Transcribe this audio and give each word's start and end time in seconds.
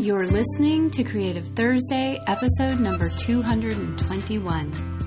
You're 0.00 0.18
listening 0.20 0.90
to 0.92 1.04
Creative 1.04 1.46
Thursday, 1.48 2.18
episode 2.26 2.80
number 2.80 3.10
221. 3.18 4.98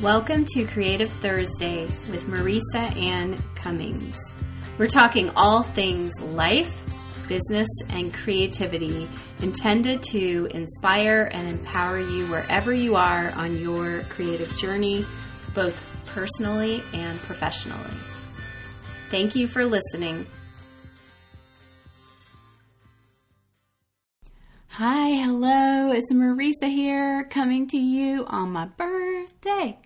Welcome 0.00 0.44
to 0.50 0.64
Creative 0.66 1.10
Thursday 1.10 1.86
with 1.86 2.28
Marisa 2.28 2.96
Ann 2.96 3.42
Cummings. 3.56 4.16
We're 4.78 4.86
talking 4.86 5.30
all 5.30 5.64
things 5.64 6.12
life, 6.20 6.72
business, 7.26 7.66
and 7.90 8.14
creativity 8.14 9.08
intended 9.42 10.04
to 10.04 10.46
inspire 10.52 11.28
and 11.32 11.58
empower 11.58 11.98
you 11.98 12.26
wherever 12.26 12.72
you 12.72 12.94
are 12.94 13.32
on 13.34 13.56
your 13.56 14.02
creative 14.10 14.56
journey, 14.56 15.04
both 15.56 16.04
personally 16.14 16.84
and 16.94 17.18
professionally. 17.18 17.96
Thank 19.10 19.34
you 19.34 19.48
for 19.48 19.64
listening. 19.64 20.24
Hi, 24.78 25.08
hello, 25.08 25.90
it's 25.90 26.12
Marisa 26.12 26.68
here 26.68 27.24
coming 27.30 27.66
to 27.68 27.78
you 27.78 28.26
on 28.26 28.52
my 28.52 28.66
birthday. 28.66 29.78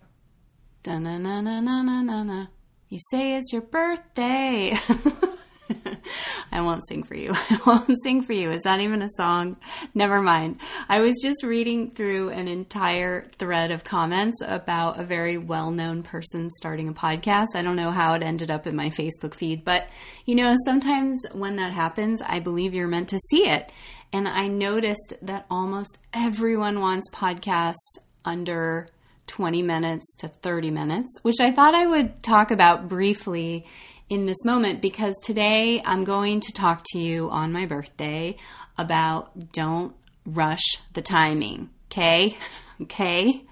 Da 0.82 0.98
na 0.98 1.16
na 1.16 1.40
na 1.40 1.60
na 1.60 1.80
na 1.82 2.02
na 2.02 2.24
na. 2.24 2.46
You 2.88 2.98
say 3.12 3.36
it's 3.36 3.52
your 3.52 3.62
birthday. 3.62 4.76
I 6.52 6.62
won't 6.62 6.86
sing 6.88 7.04
for 7.04 7.14
you. 7.14 7.32
I 7.34 7.60
won't 7.64 7.96
sing 8.02 8.20
for 8.22 8.32
you. 8.32 8.50
Is 8.50 8.62
that 8.62 8.80
even 8.80 9.02
a 9.02 9.08
song? 9.16 9.58
Never 9.94 10.20
mind. 10.20 10.58
I 10.88 10.98
was 10.98 11.20
just 11.22 11.44
reading 11.44 11.92
through 11.92 12.30
an 12.30 12.48
entire 12.48 13.28
thread 13.38 13.70
of 13.70 13.84
comments 13.84 14.42
about 14.44 14.98
a 14.98 15.04
very 15.04 15.38
well 15.38 15.70
known 15.70 16.02
person 16.02 16.50
starting 16.50 16.88
a 16.88 16.92
podcast. 16.92 17.54
I 17.54 17.62
don't 17.62 17.76
know 17.76 17.92
how 17.92 18.14
it 18.14 18.24
ended 18.24 18.50
up 18.50 18.66
in 18.66 18.74
my 18.74 18.90
Facebook 18.90 19.34
feed, 19.34 19.64
but 19.64 19.88
you 20.26 20.34
know, 20.34 20.56
sometimes 20.64 21.24
when 21.32 21.54
that 21.56 21.72
happens, 21.72 22.20
I 22.22 22.40
believe 22.40 22.74
you're 22.74 22.88
meant 22.88 23.10
to 23.10 23.18
see 23.30 23.48
it. 23.48 23.70
And 24.12 24.26
I 24.28 24.48
noticed 24.48 25.14
that 25.22 25.46
almost 25.50 25.98
everyone 26.12 26.80
wants 26.80 27.08
podcasts 27.10 27.98
under 28.24 28.88
20 29.28 29.62
minutes 29.62 30.16
to 30.16 30.28
30 30.28 30.70
minutes, 30.70 31.16
which 31.22 31.40
I 31.40 31.52
thought 31.52 31.74
I 31.74 31.86
would 31.86 32.22
talk 32.22 32.50
about 32.50 32.88
briefly 32.88 33.64
in 34.08 34.26
this 34.26 34.44
moment 34.44 34.80
because 34.80 35.14
today 35.22 35.80
I'm 35.84 36.02
going 36.02 36.40
to 36.40 36.52
talk 36.52 36.82
to 36.86 36.98
you 36.98 37.30
on 37.30 37.52
my 37.52 37.66
birthday 37.66 38.36
about 38.76 39.52
don't 39.52 39.94
rush 40.26 40.78
the 40.92 41.02
timing. 41.02 41.70
Okay? 41.90 42.36
Okay? 42.82 43.44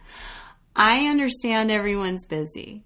I 0.74 1.08
understand 1.08 1.70
everyone's 1.70 2.24
busy, 2.24 2.82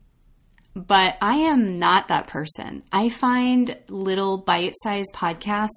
but 0.75 1.17
I 1.23 1.37
am 1.37 1.79
not 1.79 2.09
that 2.09 2.27
person. 2.27 2.83
I 2.91 3.11
find 3.11 3.79
little 3.89 4.39
bite 4.39 4.73
sized 4.83 5.13
podcasts 5.15 5.69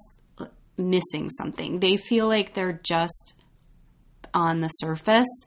missing 0.76 1.30
something. 1.30 1.80
They 1.80 1.96
feel 1.96 2.28
like 2.28 2.54
they're 2.54 2.80
just 2.82 3.34
on 4.34 4.60
the 4.60 4.68
surface. 4.68 5.44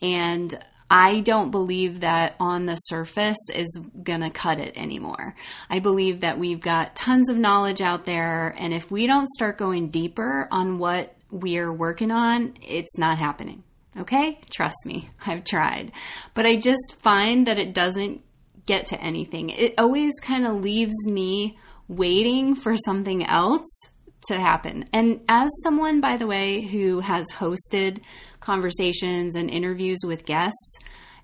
And 0.00 0.58
I 0.90 1.20
don't 1.20 1.52
believe 1.52 2.00
that 2.00 2.34
on 2.40 2.66
the 2.66 2.74
surface 2.74 3.38
is 3.54 3.80
going 4.02 4.22
to 4.22 4.30
cut 4.30 4.58
it 4.58 4.76
anymore. 4.76 5.36
I 5.68 5.78
believe 5.78 6.20
that 6.20 6.38
we've 6.38 6.60
got 6.60 6.96
tons 6.96 7.30
of 7.30 7.36
knowledge 7.36 7.80
out 7.80 8.06
there, 8.06 8.54
and 8.58 8.74
if 8.74 8.90
we 8.90 9.06
don't 9.06 9.28
start 9.28 9.56
going 9.56 9.88
deeper 9.88 10.48
on 10.50 10.78
what 10.78 11.14
we're 11.30 11.72
working 11.72 12.10
on, 12.10 12.54
it's 12.60 12.98
not 12.98 13.18
happening. 13.18 13.62
Okay? 13.96 14.40
Trust 14.50 14.78
me, 14.84 15.10
I've 15.26 15.44
tried. 15.44 15.92
But 16.34 16.46
I 16.46 16.56
just 16.56 16.96
find 16.98 17.46
that 17.46 17.58
it 17.58 17.72
doesn't 17.72 18.22
get 18.66 18.86
to 18.86 19.00
anything. 19.00 19.50
It 19.50 19.74
always 19.78 20.14
kind 20.20 20.44
of 20.44 20.60
leaves 20.60 21.06
me 21.06 21.56
waiting 21.86 22.56
for 22.56 22.76
something 22.76 23.24
else 23.24 23.90
to 24.28 24.38
happen. 24.38 24.84
And 24.92 25.20
as 25.28 25.50
someone, 25.62 26.00
by 26.00 26.16
the 26.16 26.26
way, 26.26 26.60
who 26.60 27.00
has 27.00 27.26
hosted 27.32 28.02
conversations 28.40 29.34
and 29.36 29.50
interviews 29.50 29.98
with 30.04 30.26
guests, 30.26 30.78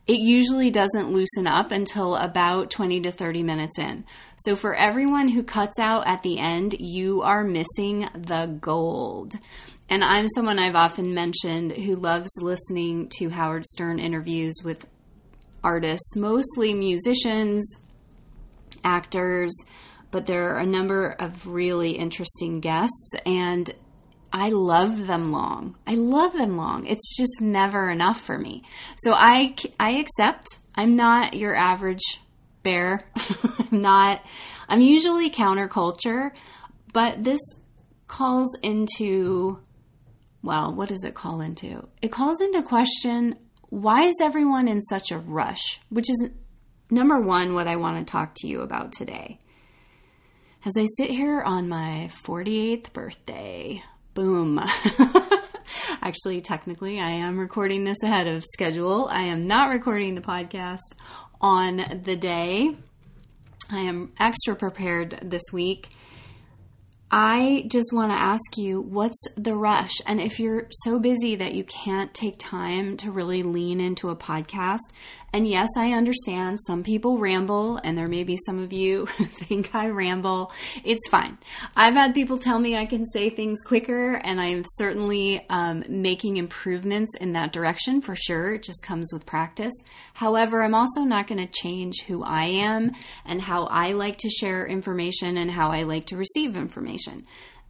it 0.06 0.18
usually 0.18 0.70
doesn't 0.70 1.12
loosen 1.12 1.48
up 1.48 1.72
until 1.72 2.14
about 2.14 2.70
20 2.70 3.00
to 3.00 3.10
30 3.10 3.42
minutes 3.42 3.78
in. 3.78 4.04
So, 4.36 4.54
for 4.54 4.74
everyone 4.74 5.28
who 5.28 5.42
cuts 5.42 5.80
out 5.80 6.06
at 6.06 6.22
the 6.22 6.38
end, 6.38 6.76
you 6.78 7.22
are 7.22 7.42
missing 7.42 8.08
the 8.14 8.56
gold. 8.60 9.34
And 9.88 10.04
I'm 10.04 10.28
someone 10.28 10.58
I've 10.58 10.76
often 10.76 11.12
mentioned 11.12 11.72
who 11.72 11.96
loves 11.96 12.30
listening 12.40 13.08
to 13.18 13.30
Howard 13.30 13.64
Stern 13.66 13.98
interviews 13.98 14.54
with 14.64 14.86
artists, 15.64 16.14
mostly 16.16 16.72
musicians, 16.72 17.68
actors, 18.84 19.52
but 20.10 20.26
there 20.26 20.54
are 20.54 20.58
a 20.58 20.66
number 20.66 21.10
of 21.18 21.46
really 21.46 21.92
interesting 21.92 22.60
guests. 22.60 23.12
And 23.24 23.72
I 24.32 24.50
love 24.50 25.06
them 25.06 25.32
long. 25.32 25.76
I 25.86 25.94
love 25.94 26.32
them 26.32 26.56
long. 26.56 26.86
It's 26.86 27.16
just 27.16 27.40
never 27.40 27.90
enough 27.90 28.20
for 28.20 28.38
me. 28.38 28.64
So 28.98 29.12
I 29.14 29.54
I 29.78 29.92
accept. 29.92 30.58
I'm 30.74 30.96
not 30.96 31.34
your 31.34 31.54
average 31.54 32.20
bear. 32.62 33.08
I'm 33.72 33.80
not 33.80 34.24
I'm 34.68 34.80
usually 34.80 35.30
counterculture, 35.30 36.32
but 36.92 37.22
this 37.22 37.40
calls 38.08 38.56
into 38.62 39.60
well, 40.42 40.72
what 40.74 40.88
does 40.88 41.02
it 41.02 41.14
call 41.14 41.40
into? 41.40 41.88
It 42.02 42.12
calls 42.12 42.40
into 42.40 42.62
question 42.62 43.36
why 43.68 44.02
is 44.02 44.14
everyone 44.22 44.68
in 44.68 44.80
such 44.82 45.10
a 45.10 45.18
rush? 45.18 45.80
Which 45.88 46.08
is 46.08 46.30
number 46.90 47.18
1 47.18 47.54
what 47.54 47.66
I 47.66 47.76
want 47.76 48.06
to 48.06 48.10
talk 48.10 48.34
to 48.36 48.46
you 48.46 48.60
about 48.60 48.92
today. 48.92 49.38
As 50.66 50.76
I 50.76 50.86
sit 50.96 51.10
here 51.10 51.42
on 51.42 51.68
my 51.68 52.10
48th 52.24 52.92
birthday, 52.92 53.84
Boom. 54.14 54.60
Actually, 56.02 56.40
technically, 56.40 56.98
I 56.98 57.10
am 57.10 57.38
recording 57.38 57.84
this 57.84 58.02
ahead 58.02 58.26
of 58.26 58.42
schedule. 58.42 59.06
I 59.08 59.22
am 59.22 59.42
not 59.42 59.70
recording 59.70 60.16
the 60.16 60.22
podcast 60.22 60.96
on 61.40 62.00
the 62.02 62.16
day. 62.16 62.74
I 63.70 63.78
am 63.78 64.10
extra 64.18 64.56
prepared 64.56 65.20
this 65.22 65.44
week 65.52 65.90
I 67.08 67.66
just 67.68 67.92
want 67.92 68.10
to 68.10 68.16
ask 68.16 68.56
you 68.56 68.80
what's 68.80 69.22
the 69.36 69.54
rush? 69.54 70.00
And 70.06 70.20
if 70.20 70.40
you're 70.40 70.66
so 70.70 70.98
busy 70.98 71.36
that 71.36 71.54
you 71.54 71.62
can't 71.62 72.12
take 72.12 72.34
time 72.36 72.96
to 72.96 73.12
really 73.12 73.44
lean 73.44 73.80
into 73.80 74.10
a 74.10 74.16
podcast, 74.16 74.80
and 75.32 75.46
yes, 75.46 75.68
I 75.76 75.92
understand 75.92 76.58
some 76.66 76.82
people 76.82 77.18
ramble, 77.18 77.76
and 77.76 77.96
there 77.96 78.08
may 78.08 78.24
be 78.24 78.38
some 78.44 78.58
of 78.58 78.72
you 78.72 79.06
who 79.18 79.24
think 79.24 79.72
I 79.72 79.90
ramble. 79.90 80.50
It's 80.82 81.08
fine. 81.08 81.38
I've 81.76 81.94
had 81.94 82.12
people 82.12 82.38
tell 82.38 82.58
me 82.58 82.76
I 82.76 82.86
can 82.86 83.04
say 83.06 83.30
things 83.30 83.62
quicker, 83.62 84.14
and 84.14 84.40
I'm 84.40 84.64
certainly 84.74 85.46
um, 85.48 85.84
making 85.88 86.38
improvements 86.38 87.16
in 87.20 87.34
that 87.34 87.52
direction 87.52 88.00
for 88.00 88.16
sure. 88.16 88.54
It 88.54 88.64
just 88.64 88.82
comes 88.82 89.12
with 89.12 89.26
practice. 89.26 89.74
However, 90.14 90.64
I'm 90.64 90.74
also 90.74 91.02
not 91.02 91.28
going 91.28 91.46
to 91.46 91.52
change 91.52 92.02
who 92.08 92.24
I 92.24 92.46
am 92.46 92.90
and 93.24 93.40
how 93.40 93.66
I 93.66 93.92
like 93.92 94.18
to 94.18 94.28
share 94.28 94.66
information 94.66 95.36
and 95.36 95.52
how 95.52 95.70
I 95.70 95.84
like 95.84 96.06
to 96.06 96.16
receive 96.16 96.56
information 96.56 96.95
information. 96.96 97.26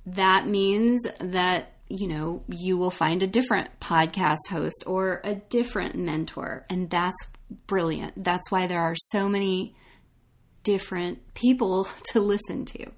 That 0.06 0.46
means 0.46 1.06
that 1.20 1.72
you 1.88 2.08
know, 2.08 2.42
you 2.48 2.76
will 2.76 2.90
find 2.90 3.22
a 3.22 3.28
different 3.28 3.78
podcast 3.78 4.48
host 4.50 4.82
or 4.88 5.20
a 5.22 5.36
different 5.36 5.94
mentor. 5.94 6.66
And 6.68 6.90
that's 6.90 7.28
brilliant. 7.68 8.24
That's 8.24 8.50
why 8.50 8.66
there 8.66 8.80
are 8.80 8.96
so 8.96 9.28
many 9.28 9.76
different 10.64 11.34
people 11.34 11.86
to 12.06 12.20
listen 12.20 12.64
to. 12.64 12.90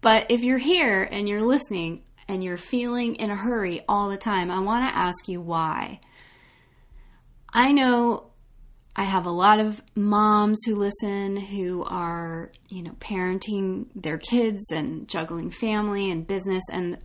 But 0.00 0.30
if 0.30 0.42
you're 0.42 0.56
here 0.56 1.02
and 1.02 1.28
you're 1.28 1.42
listening 1.42 2.04
and 2.26 2.42
you're 2.42 2.56
feeling 2.56 3.16
in 3.16 3.30
a 3.30 3.36
hurry 3.36 3.82
all 3.86 4.08
the 4.08 4.16
time, 4.16 4.50
I 4.50 4.60
want 4.60 4.90
to 4.90 4.98
ask 4.98 5.28
you 5.28 5.42
why. 5.42 6.00
I 7.52 7.72
know 7.72 8.30
I 8.98 9.04
have 9.04 9.26
a 9.26 9.30
lot 9.30 9.60
of 9.60 9.82
moms 9.94 10.58
who 10.64 10.74
listen 10.74 11.36
who 11.36 11.84
are, 11.84 12.50
you 12.68 12.82
know, 12.82 12.92
parenting 12.92 13.88
their 13.94 14.16
kids 14.16 14.72
and 14.72 15.06
juggling 15.06 15.50
family 15.50 16.10
and 16.10 16.26
business 16.26 16.62
and 16.72 16.96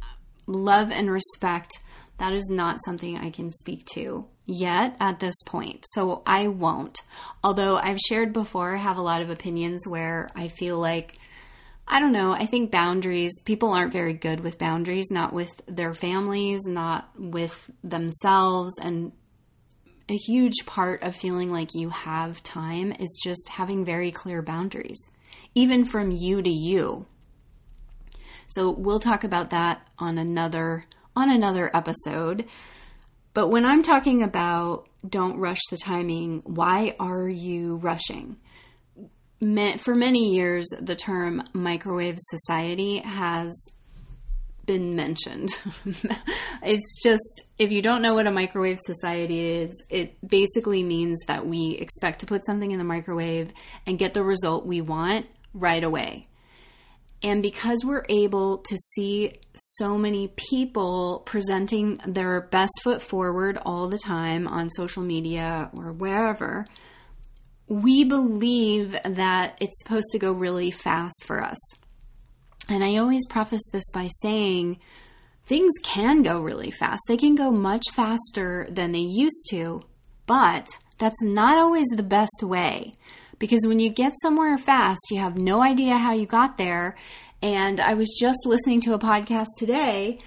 love 0.48 0.90
and 0.90 1.12
respect. 1.12 1.72
That 2.18 2.32
is 2.32 2.50
not 2.50 2.80
something 2.86 3.18
I 3.18 3.30
can 3.30 3.52
speak 3.52 3.86
to 3.94 4.26
yet 4.46 4.96
at 5.02 5.20
this 5.20 5.36
point. 5.46 5.84
So 5.94 6.22
I 6.26 6.48
won't. 6.48 6.98
Although 7.44 7.76
I've 7.76 8.00
shared 8.00 8.32
before, 8.32 8.76
I 8.76 8.80
have 8.80 8.98
a 8.98 9.04
lot 9.04 9.22
of 9.22 9.30
opinions 9.30 9.86
where 9.86 10.30
I 10.34 10.48
feel 10.48 10.80
like 10.80 11.18
I 11.88 12.00
don't 12.00 12.14
know. 12.14 12.32
I 12.32 12.46
think 12.46 12.72
boundaries, 12.72 13.34
people 13.44 13.74
aren't 13.74 13.92
very 13.92 14.14
good 14.14 14.40
with 14.40 14.58
boundaries, 14.58 15.12
not 15.12 15.34
with 15.34 15.50
their 15.68 15.94
families, 15.94 16.62
not 16.66 17.10
with 17.18 17.70
themselves. 17.84 18.72
And 18.82 19.12
a 20.12 20.18
huge 20.18 20.66
part 20.66 21.02
of 21.04 21.16
feeling 21.16 21.52
like 21.52 21.74
you 21.74 21.90
have 21.90 22.44
time 22.44 22.92
is 23.00 23.22
just 23.24 23.48
having 23.48 23.86
very 23.86 24.12
clear 24.12 24.42
boundaries, 24.42 25.00
even 25.56 25.86
from 25.86 26.12
you 26.12 26.42
to 26.42 26.50
you. 26.50 27.06
So 28.48 28.72
we'll 28.72 29.00
talk 29.00 29.24
about 29.24 29.52
that 29.52 29.88
on 29.98 30.18
another 30.18 30.84
on 31.16 31.30
another 31.30 31.72
episode. 31.74 32.46
But 33.34 33.48
when 33.48 33.66
I'm 33.66 33.84
talking 33.84 34.22
about 34.22 34.90
don't 35.08 35.38
rush 35.38 35.62
the 35.70 35.78
timing, 35.78 36.42
why 36.44 36.94
are 37.00 37.30
you 37.30 37.78
rushing? 37.78 38.36
For 39.40 39.96
many 39.96 40.36
years, 40.36 40.68
the 40.80 40.98
term 40.98 41.42
microwave 41.54 42.18
society 42.20 42.98
has 42.98 43.50
been 44.66 44.96
mentioned. 44.96 45.50
it's 46.64 47.04
just, 47.04 47.44
if 47.58 47.72
you 47.72 47.82
don't 47.82 48.02
know 48.02 48.14
what 48.14 48.28
a 48.28 48.32
microwave 48.32 48.80
society 48.80 49.62
is, 49.62 49.84
it 49.90 50.16
basically 50.28 50.84
means 50.84 51.20
that 51.28 51.46
we 51.46 51.72
expect 51.80 52.20
to 52.20 52.26
put 52.26 52.46
something 52.46 52.72
in 52.72 52.78
the 52.78 52.84
microwave 52.84 53.52
and 53.86 54.00
get 54.00 54.14
the 54.14 54.24
result 54.24 54.66
we 54.66 54.82
want 54.82 55.26
right 55.54 55.84
away. 55.84 56.26
And 57.24 57.44
because 57.44 57.86
we're 57.86 58.06
able 58.10 58.60
to 58.60 58.78
see 58.78 59.34
so 59.56 59.98
many 59.98 60.30
people 60.30 61.22
presenting 61.26 62.02
their 62.06 62.42
best 62.42 62.74
foot 62.84 63.02
forward 63.02 63.60
all 63.64 63.90
the 63.90 64.00
time 64.00 64.48
on 64.48 64.72
social 64.72 65.04
media 65.04 65.70
or 65.74 65.92
wherever, 65.92 66.66
we 67.68 68.04
believe 68.04 68.98
that 69.06 69.58
it's 69.62 69.80
supposed 69.84 70.08
to 70.12 70.20
go 70.20 70.32
really 70.32 70.72
fast 70.72 71.24
for 71.26 71.44
us. 71.44 71.58
And 72.70 72.84
I 72.84 72.98
always 72.98 73.26
preface 73.28 73.68
this 73.72 73.90
by 73.94 74.08
saying 74.22 74.80
things 75.46 75.72
can 75.84 76.22
go 76.22 76.40
really 76.40 76.72
fast. 76.72 77.02
They 77.08 77.18
can 77.18 77.36
go 77.36 77.52
much 77.52 77.86
faster 77.92 78.68
than 78.70 78.92
they 78.92 79.00
used 79.00 79.48
to, 79.52 79.82
but 80.26 80.70
that's 80.98 81.22
not 81.22 81.58
always 81.58 81.88
the 81.88 82.04
best 82.04 82.44
way. 82.44 82.94
Because 83.40 83.66
when 83.66 83.80
you 83.80 83.90
get 83.90 84.14
somewhere 84.22 84.58
fast, 84.58 85.02
you 85.10 85.20
have 85.20 85.38
no 85.38 85.64
idea 85.64 85.98
how 85.98 86.14
you 86.14 86.28
got 86.28 86.58
there. 86.58 86.96
And 87.42 87.80
I 87.82 87.96
was 87.96 88.16
just 88.20 88.38
listening 88.46 88.82
to 88.82 88.94
a 88.94 89.00
podcast 89.00 89.48
today 89.58 90.20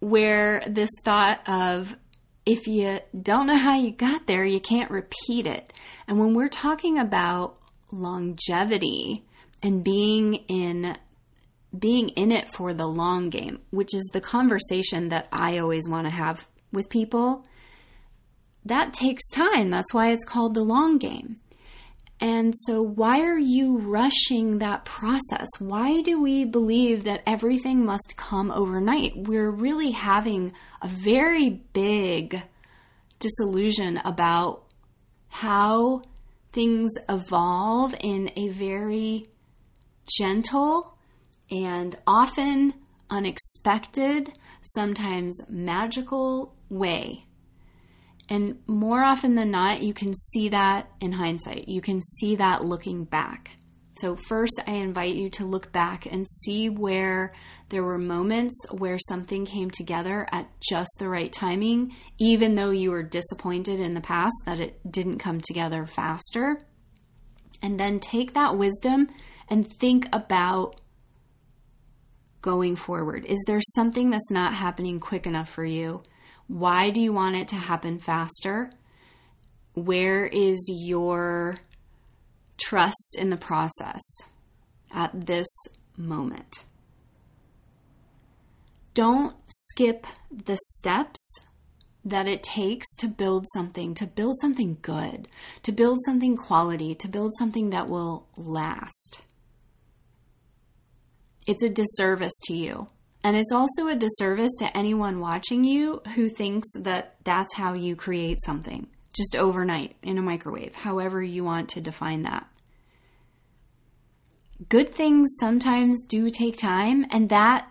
where 0.00 0.62
this 0.66 0.90
thought 1.04 1.40
of 1.48 1.96
if 2.44 2.66
you 2.66 3.00
don't 3.18 3.46
know 3.46 3.56
how 3.56 3.76
you 3.76 3.90
got 3.90 4.26
there, 4.26 4.44
you 4.44 4.60
can't 4.60 4.90
repeat 4.90 5.46
it. 5.46 5.72
And 6.06 6.18
when 6.18 6.34
we're 6.34 6.50
talking 6.50 6.98
about 6.98 7.56
longevity 7.90 9.24
and 9.62 9.82
being 9.82 10.34
in 10.48 10.98
being 11.76 12.10
in 12.10 12.30
it 12.30 12.48
for 12.48 12.72
the 12.74 12.86
long 12.86 13.30
game, 13.30 13.60
which 13.70 13.94
is 13.94 14.08
the 14.12 14.20
conversation 14.20 15.08
that 15.08 15.28
I 15.32 15.58
always 15.58 15.88
want 15.88 16.06
to 16.06 16.10
have 16.10 16.48
with 16.72 16.88
people, 16.88 17.44
that 18.64 18.92
takes 18.92 19.28
time. 19.30 19.70
That's 19.70 19.92
why 19.92 20.10
it's 20.10 20.24
called 20.24 20.54
the 20.54 20.62
long 20.62 20.98
game. 20.98 21.36
And 22.20 22.54
so, 22.66 22.80
why 22.80 23.22
are 23.22 23.38
you 23.38 23.78
rushing 23.78 24.58
that 24.58 24.84
process? 24.84 25.48
Why 25.58 26.00
do 26.00 26.22
we 26.22 26.44
believe 26.44 27.04
that 27.04 27.22
everything 27.26 27.84
must 27.84 28.14
come 28.16 28.50
overnight? 28.50 29.12
We're 29.16 29.50
really 29.50 29.90
having 29.90 30.52
a 30.80 30.88
very 30.88 31.50
big 31.50 32.40
disillusion 33.18 34.00
about 34.04 34.64
how 35.28 36.02
things 36.52 36.92
evolve 37.08 37.94
in 38.00 38.30
a 38.36 38.48
very 38.48 39.26
gentle 40.06 40.93
and 41.50 41.96
often 42.06 42.74
unexpected, 43.10 44.32
sometimes 44.62 45.40
magical 45.48 46.54
way. 46.68 47.26
And 48.28 48.60
more 48.66 49.02
often 49.02 49.34
than 49.34 49.50
not, 49.50 49.82
you 49.82 49.92
can 49.92 50.14
see 50.14 50.48
that 50.48 50.88
in 51.00 51.12
hindsight. 51.12 51.68
You 51.68 51.80
can 51.80 52.00
see 52.00 52.36
that 52.36 52.64
looking 52.64 53.04
back. 53.04 53.50
So, 53.98 54.16
first, 54.16 54.60
I 54.66 54.72
invite 54.72 55.14
you 55.14 55.30
to 55.30 55.44
look 55.44 55.70
back 55.70 56.06
and 56.06 56.26
see 56.26 56.68
where 56.68 57.32
there 57.68 57.84
were 57.84 57.98
moments 57.98 58.66
where 58.72 58.98
something 58.98 59.44
came 59.44 59.70
together 59.70 60.26
at 60.32 60.48
just 60.60 60.90
the 60.98 61.08
right 61.08 61.32
timing, 61.32 61.94
even 62.18 62.56
though 62.56 62.70
you 62.70 62.90
were 62.90 63.04
disappointed 63.04 63.78
in 63.78 63.94
the 63.94 64.00
past 64.00 64.34
that 64.46 64.58
it 64.58 64.80
didn't 64.90 65.18
come 65.18 65.40
together 65.40 65.86
faster. 65.86 66.60
And 67.62 67.78
then 67.78 68.00
take 68.00 68.34
that 68.34 68.58
wisdom 68.58 69.10
and 69.48 69.66
think 69.66 70.08
about 70.12 70.80
going 72.44 72.76
forward? 72.76 73.24
Is 73.24 73.42
there 73.46 73.60
something 73.74 74.10
that's 74.10 74.30
not 74.30 74.52
happening 74.52 75.00
quick 75.00 75.26
enough 75.26 75.48
for 75.48 75.64
you? 75.64 76.02
Why 76.46 76.90
do 76.90 77.00
you 77.00 77.10
want 77.10 77.36
it 77.36 77.48
to 77.48 77.56
happen 77.56 77.98
faster? 77.98 78.70
Where 79.72 80.26
is 80.26 80.70
your 80.84 81.56
trust 82.58 83.16
in 83.18 83.30
the 83.30 83.38
process 83.38 84.02
at 84.92 85.26
this 85.26 85.46
moment? 85.96 86.64
Don't 88.92 89.34
skip 89.48 90.06
the 90.30 90.58
steps 90.76 91.40
that 92.04 92.28
it 92.28 92.42
takes 92.42 92.94
to 92.96 93.08
build 93.08 93.46
something, 93.54 93.94
to 93.94 94.06
build 94.06 94.38
something 94.42 94.76
good, 94.82 95.28
to 95.62 95.72
build 95.72 95.98
something 96.04 96.36
quality, 96.36 96.94
to 96.96 97.08
build 97.08 97.32
something 97.38 97.70
that 97.70 97.88
will 97.88 98.28
last. 98.36 99.22
It's 101.46 101.62
a 101.62 101.70
disservice 101.70 102.38
to 102.44 102.54
you. 102.54 102.86
And 103.22 103.36
it's 103.36 103.52
also 103.52 103.88
a 103.88 103.96
disservice 103.96 104.52
to 104.58 104.76
anyone 104.76 105.20
watching 105.20 105.64
you 105.64 106.02
who 106.14 106.28
thinks 106.28 106.68
that 106.76 107.16
that's 107.24 107.54
how 107.54 107.72
you 107.72 107.96
create 107.96 108.38
something, 108.44 108.86
just 109.14 109.34
overnight 109.34 109.96
in 110.02 110.18
a 110.18 110.22
microwave, 110.22 110.74
however 110.74 111.22
you 111.22 111.42
want 111.42 111.70
to 111.70 111.80
define 111.80 112.22
that. 112.22 112.46
Good 114.68 114.94
things 114.94 115.30
sometimes 115.40 116.04
do 116.04 116.30
take 116.30 116.56
time, 116.56 117.06
and 117.10 117.28
that, 117.30 117.66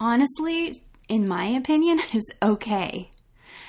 honestly, 0.00 0.82
in 1.08 1.28
my 1.28 1.44
opinion, 1.44 2.00
is 2.14 2.30
okay. 2.42 3.10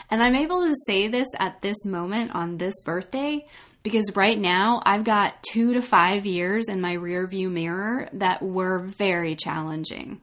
And 0.10 0.24
I'm 0.24 0.36
able 0.36 0.62
to 0.62 0.76
say 0.86 1.08
this 1.08 1.28
at 1.40 1.62
this 1.62 1.86
moment 1.86 2.32
on 2.34 2.58
this 2.58 2.82
birthday 2.82 3.46
because 3.84 4.16
right 4.16 4.38
now 4.38 4.82
I've 4.86 5.04
got 5.04 5.42
two 5.44 5.74
to 5.74 5.82
five 5.82 6.26
years 6.26 6.70
in 6.70 6.82
my 6.82 6.94
rear 6.94 7.26
view 7.28 7.50
mirror 7.50 8.10
that 8.14 8.42
were 8.42 8.80
very 8.80 9.36
challenging. 9.36 10.22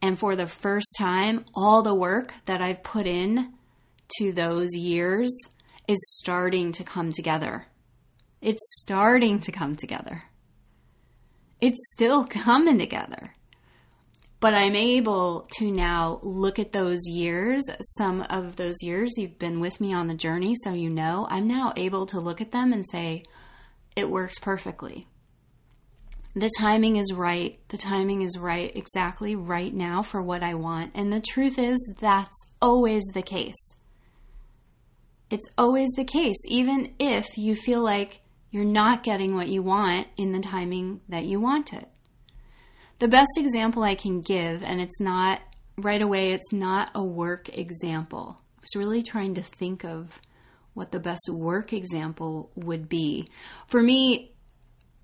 And 0.00 0.18
for 0.18 0.36
the 0.36 0.46
first 0.46 0.94
time, 0.98 1.44
all 1.54 1.82
the 1.82 1.94
work 1.94 2.32
that 2.46 2.62
I've 2.62 2.82
put 2.82 3.06
in 3.06 3.52
to 4.18 4.32
those 4.32 4.74
years 4.74 5.30
is 5.86 5.98
starting 6.18 6.72
to 6.72 6.84
come 6.84 7.12
together. 7.12 7.66
It's 8.40 8.80
starting 8.80 9.40
to 9.40 9.52
come 9.52 9.74
together. 9.74 10.24
It's 11.60 11.90
still 11.92 12.24
coming 12.24 12.78
together. 12.78 13.34
But 14.40 14.54
I'm 14.54 14.76
able 14.76 15.48
to 15.58 15.70
now 15.70 16.20
look 16.22 16.60
at 16.60 16.72
those 16.72 17.00
years, 17.08 17.64
some 17.96 18.22
of 18.22 18.54
those 18.54 18.76
years 18.82 19.14
you've 19.16 19.38
been 19.38 19.58
with 19.58 19.80
me 19.80 19.92
on 19.92 20.06
the 20.06 20.14
journey, 20.14 20.54
so 20.62 20.72
you 20.72 20.90
know, 20.90 21.26
I'm 21.28 21.48
now 21.48 21.72
able 21.76 22.06
to 22.06 22.20
look 22.20 22.40
at 22.40 22.52
them 22.52 22.72
and 22.72 22.84
say, 22.88 23.24
it 23.96 24.08
works 24.08 24.38
perfectly. 24.38 25.08
The 26.36 26.50
timing 26.56 26.96
is 26.96 27.12
right. 27.12 27.58
The 27.68 27.78
timing 27.78 28.22
is 28.22 28.38
right 28.38 28.70
exactly 28.76 29.34
right 29.34 29.74
now 29.74 30.02
for 30.02 30.22
what 30.22 30.44
I 30.44 30.54
want. 30.54 30.92
And 30.94 31.12
the 31.12 31.20
truth 31.20 31.58
is, 31.58 31.78
that's 31.98 32.38
always 32.62 33.02
the 33.12 33.22
case. 33.22 33.74
It's 35.30 35.50
always 35.58 35.88
the 35.96 36.04
case, 36.04 36.36
even 36.46 36.94
if 37.00 37.36
you 37.36 37.56
feel 37.56 37.80
like 37.80 38.20
you're 38.50 38.64
not 38.64 39.02
getting 39.02 39.34
what 39.34 39.48
you 39.48 39.62
want 39.62 40.06
in 40.16 40.30
the 40.30 40.38
timing 40.38 41.00
that 41.08 41.24
you 41.24 41.40
want 41.40 41.72
it. 41.72 41.88
The 42.98 43.08
best 43.08 43.30
example 43.36 43.84
I 43.84 43.94
can 43.94 44.22
give, 44.22 44.64
and 44.64 44.80
it's 44.80 45.00
not 45.00 45.40
right 45.76 46.02
away, 46.02 46.32
it's 46.32 46.52
not 46.52 46.90
a 46.94 47.04
work 47.04 47.56
example. 47.56 48.36
I 48.40 48.60
was 48.62 48.76
really 48.76 49.02
trying 49.02 49.34
to 49.34 49.42
think 49.42 49.84
of 49.84 50.20
what 50.74 50.90
the 50.90 50.98
best 50.98 51.28
work 51.30 51.72
example 51.72 52.50
would 52.56 52.88
be. 52.88 53.28
For 53.68 53.80
me, 53.80 54.32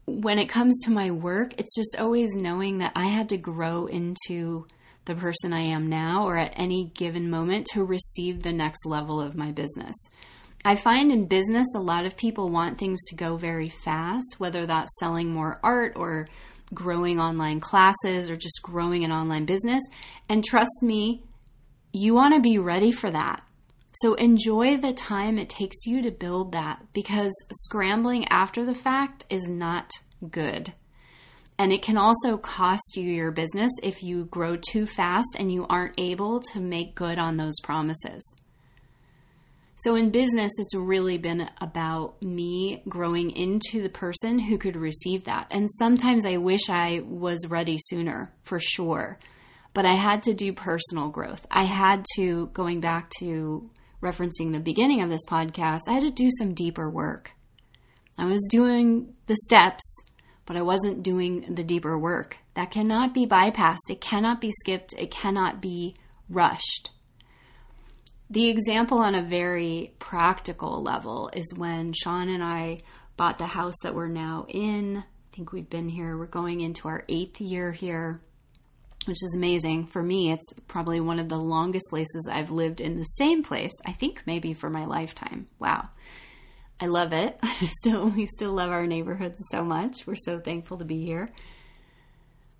when 0.07 0.39
it 0.39 0.49
comes 0.49 0.79
to 0.81 0.91
my 0.91 1.13
work, 1.13 1.55
it's 1.59 1.75
just 1.75 1.97
always 1.99 2.35
knowing 2.35 2.79
that 2.79 2.93
I 2.97 3.07
had 3.07 3.29
to 3.29 3.37
grow 3.37 3.87
into 3.87 4.67
the 5.05 5.15
person 5.15 5.53
I 5.53 5.61
am 5.61 5.89
now 5.89 6.27
or 6.27 6.37
at 6.37 6.53
any 6.57 6.91
given 6.95 7.31
moment 7.31 7.67
to 7.73 7.85
receive 7.85 8.43
the 8.43 8.53
next 8.53 8.85
level 8.87 9.21
of 9.21 9.37
my 9.37 9.53
business. 9.53 9.95
I 10.65 10.77
find 10.77 11.13
in 11.13 11.27
business, 11.27 11.67
a 11.77 11.81
lot 11.81 12.07
of 12.07 12.17
people 12.17 12.49
want 12.49 12.79
things 12.79 12.99
to 13.09 13.17
go 13.17 13.37
very 13.37 13.69
fast, 13.69 14.37
whether 14.39 14.65
that's 14.67 14.99
selling 14.99 15.31
more 15.31 15.61
art 15.63 15.93
or 15.95 16.27
growing 16.75 17.21
online 17.21 17.61
classes 17.61 18.29
or 18.31 18.37
just 18.37 18.61
growing 18.63 19.05
an 19.05 19.13
online 19.13 19.45
business. 19.45 19.83
And 20.29 20.45
trust 20.45 20.83
me, 20.83 21.25
you 21.93 22.15
want 22.15 22.35
to 22.35 22.41
be 22.41 22.59
ready 22.59 22.93
for 22.93 23.11
that. 23.11 23.43
So 24.03 24.15
enjoy 24.15 24.77
the 24.77 24.93
time 24.93 25.39
it 25.39 25.49
takes 25.49 25.87
you 25.87 26.03
to 26.03 26.11
build 26.11 26.53
that 26.53 26.83
because 26.93 27.33
scrambling 27.53 28.27
after 28.29 28.65
the 28.65 28.75
fact 28.75 29.25
is 29.31 29.47
not 29.47 29.91
good. 30.31 30.73
And 31.57 31.73
it 31.73 31.83
can 31.83 31.97
also 31.97 32.37
cost 32.37 32.97
you 32.97 33.05
your 33.05 33.31
business 33.31 33.71
if 33.83 34.03
you 34.03 34.25
grow 34.25 34.57
too 34.57 34.87
fast 34.87 35.37
and 35.39 35.53
you 35.53 35.67
aren't 35.69 35.95
able 35.99 36.41
to 36.53 36.61
make 36.61 36.97
good 36.97 37.19
on 37.19 37.37
those 37.37 37.61
promises. 37.63 38.35
So 39.85 39.97
in 39.97 40.09
business, 40.09 40.53
it's 40.57 40.75
really 40.75 41.19
been 41.19 41.51
about 41.61 42.23
me 42.23 42.83
growing 42.89 43.31
into 43.33 43.83
the 43.83 43.91
person 43.91 44.39
who 44.39 44.57
could 44.57 44.77
receive 44.77 45.25
that. 45.25 45.47
And 45.51 45.71
sometimes 45.71 46.25
I 46.25 46.39
wish 46.39 46.71
I 46.71 47.03
was 47.07 47.47
ready 47.49 47.77
sooner, 47.79 48.33
for 48.45 48.59
sure. 48.59 49.19
But 49.75 49.85
I 49.85 49.93
had 49.93 50.23
to 50.23 50.33
do 50.33 50.55
personal 50.55 51.11
growth. 51.11 51.47
I 51.51 51.65
had 51.65 52.07
to, 52.17 52.47
going 52.55 52.81
back 52.81 53.11
to 53.19 53.69
referencing 54.03 54.55
the 54.55 54.59
beginning 54.59 55.03
of 55.03 55.11
this 55.11 55.27
podcast, 55.29 55.81
I 55.87 55.93
had 55.93 56.05
to 56.05 56.11
do 56.11 56.31
some 56.39 56.55
deeper 56.55 56.89
work. 56.89 57.33
I 58.17 58.25
was 58.25 58.41
doing 58.51 59.13
the 59.27 59.37
steps, 59.37 59.85
but 60.47 60.57
I 60.57 60.63
wasn't 60.63 61.03
doing 61.03 61.55
the 61.55 61.65
deeper 61.65 61.99
work 61.99 62.39
that 62.55 62.71
cannot 62.71 63.13
be 63.13 63.27
bypassed, 63.27 63.91
it 63.91 64.01
cannot 64.01 64.41
be 64.41 64.51
skipped, 64.51 64.95
it 64.97 65.11
cannot 65.11 65.61
be 65.61 65.95
rushed. 66.31 66.91
The 68.31 68.49
example 68.49 68.99
on 68.99 69.15
a 69.15 69.23
very 69.23 69.95
practical 69.99 70.83
level 70.83 71.31
is 71.35 71.53
when 71.55 71.93
Sean 71.93 72.29
and 72.29 72.43
I 72.43 72.79
bought 73.17 73.39
the 73.39 73.47
house 73.47 73.75
that 73.83 73.95
we're 73.95 74.09
now 74.09 74.47
in. 74.49 74.99
I 74.99 75.37
think 75.37 75.53
we've 75.53 75.69
been 75.69 75.89
here, 75.89 76.17
we're 76.17 76.27
going 76.27 76.61
into 76.61 76.89
our 76.89 77.05
eighth 77.09 77.41
year 77.41 77.71
here, 77.73 78.21
which 79.05 79.23
is 79.23 79.35
amazing. 79.37 79.87
For 79.87 80.03
me, 80.03 80.33
it's 80.33 80.55
probably 80.69 81.01
one 81.01 81.19
of 81.19 81.29
the 81.29 81.39
longest 81.39 81.87
places 81.91 82.29
I've 82.31 82.51
lived 82.51 82.81
in 82.81 82.97
the 82.99 83.05
same 83.05 83.43
place, 83.43 83.73
I 83.85 83.93
think 83.93 84.23
maybe 84.27 84.55
for 84.55 84.71
my 84.71 84.87
lifetime. 84.87 85.49
Wow. 85.59 85.89
I 86.81 86.87
love 86.87 87.13
it. 87.13 87.39
still 87.67 88.09
we 88.09 88.27
still 88.27 88.53
love 88.53 88.71
our 88.71 88.87
neighborhood 88.87 89.37
so 89.51 89.65
much. 89.65 90.07
We're 90.07 90.17
so 90.17 90.41
thankful 90.41 90.79
to 90.79 90.85
be 90.85 91.05
here. 91.05 91.31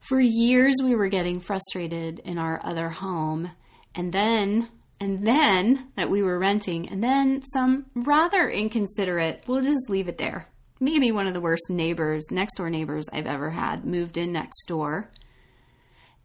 For 0.01 0.21
years 0.21 0.75
we 0.83 0.95
were 0.95 1.09
getting 1.09 1.41
frustrated 1.41 2.19
in 2.21 2.39
our 2.39 2.61
other 2.63 2.91
home 2.91 3.51
and 3.95 4.13
then 4.13 4.69
and 5.05 5.27
then 5.27 5.89
that 5.97 6.09
we 6.09 6.23
were 6.23 6.39
renting 6.39 6.89
and 6.89 7.05
then 7.05 7.43
some 7.53 7.85
rather 7.95 8.49
inconsiderate, 8.49 9.45
we'll 9.47 9.61
just 9.61 9.91
leave 9.91 10.09
it 10.09 10.17
there. 10.17 10.49
Maybe 10.81 11.13
one 11.13 11.27
of 11.27 11.35
the 11.35 11.43
worst 11.43 11.69
neighbors, 11.69 12.25
next 12.31 12.55
door 12.55 12.71
neighbors 12.71 13.11
I've 13.13 13.27
ever 13.27 13.51
had 13.51 13.85
moved 13.85 14.17
in 14.17 14.33
next 14.33 14.65
door. 14.65 15.11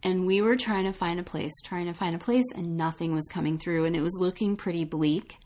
And 0.02 0.26
we 0.26 0.40
were 0.40 0.56
trying 0.56 0.84
to 0.84 0.94
find 0.94 1.20
a 1.20 1.22
place, 1.22 1.52
trying 1.62 1.88
to 1.88 1.92
find 1.92 2.16
a 2.16 2.18
place 2.18 2.46
and 2.56 2.74
nothing 2.74 3.12
was 3.12 3.28
coming 3.28 3.58
through 3.58 3.84
and 3.84 3.94
it 3.94 4.00
was 4.00 4.16
looking 4.18 4.56
pretty 4.56 4.86
bleak. 4.86 5.36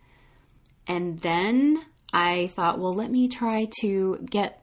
And 0.87 1.19
then 1.19 1.85
I 2.13 2.53
thought, 2.55 2.79
well, 2.79 2.93
let 2.93 3.11
me 3.11 3.27
try 3.27 3.69
to 3.81 4.25
get, 4.31 4.63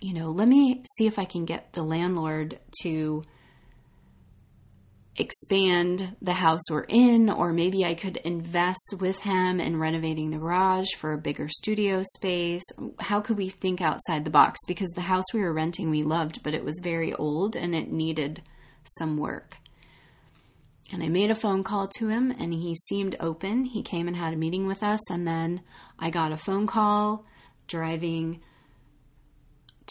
you 0.00 0.12
know, 0.12 0.30
let 0.30 0.48
me 0.48 0.82
see 0.96 1.06
if 1.06 1.20
I 1.20 1.24
can 1.24 1.44
get 1.44 1.72
the 1.72 1.84
landlord 1.84 2.58
to 2.82 3.22
expand 5.28 6.16
the 6.22 6.32
house 6.32 6.70
we're 6.70 6.86
in, 6.88 7.28
or 7.28 7.52
maybe 7.52 7.84
I 7.84 7.92
could 7.92 8.16
invest 8.16 8.94
with 8.98 9.18
him 9.18 9.60
in 9.60 9.78
renovating 9.78 10.30
the 10.30 10.38
garage 10.38 10.88
for 10.96 11.12
a 11.12 11.18
bigger 11.18 11.48
studio 11.48 12.02
space. 12.14 12.62
How 12.98 13.20
could 13.20 13.36
we 13.36 13.50
think 13.50 13.82
outside 13.82 14.24
the 14.24 14.30
box? 14.30 14.58
Because 14.66 14.88
the 14.94 15.02
house 15.02 15.26
we 15.34 15.40
were 15.40 15.52
renting 15.52 15.90
we 15.90 16.02
loved, 16.02 16.42
but 16.42 16.54
it 16.54 16.64
was 16.64 16.80
very 16.82 17.12
old 17.12 17.56
and 17.56 17.74
it 17.74 17.92
needed 17.92 18.40
some 18.96 19.18
work. 19.18 19.58
And 20.90 21.02
I 21.02 21.08
made 21.08 21.30
a 21.30 21.34
phone 21.34 21.62
call 21.62 21.88
to 21.98 22.08
him 22.08 22.30
and 22.30 22.54
he 22.54 22.74
seemed 22.74 23.14
open. 23.20 23.66
He 23.66 23.82
came 23.82 24.08
and 24.08 24.16
had 24.16 24.32
a 24.32 24.38
meeting 24.38 24.66
with 24.66 24.82
us. 24.82 25.10
And 25.10 25.28
then 25.28 25.60
I 25.98 26.08
got 26.08 26.32
a 26.32 26.38
phone 26.38 26.66
call 26.66 27.26
driving 27.66 28.40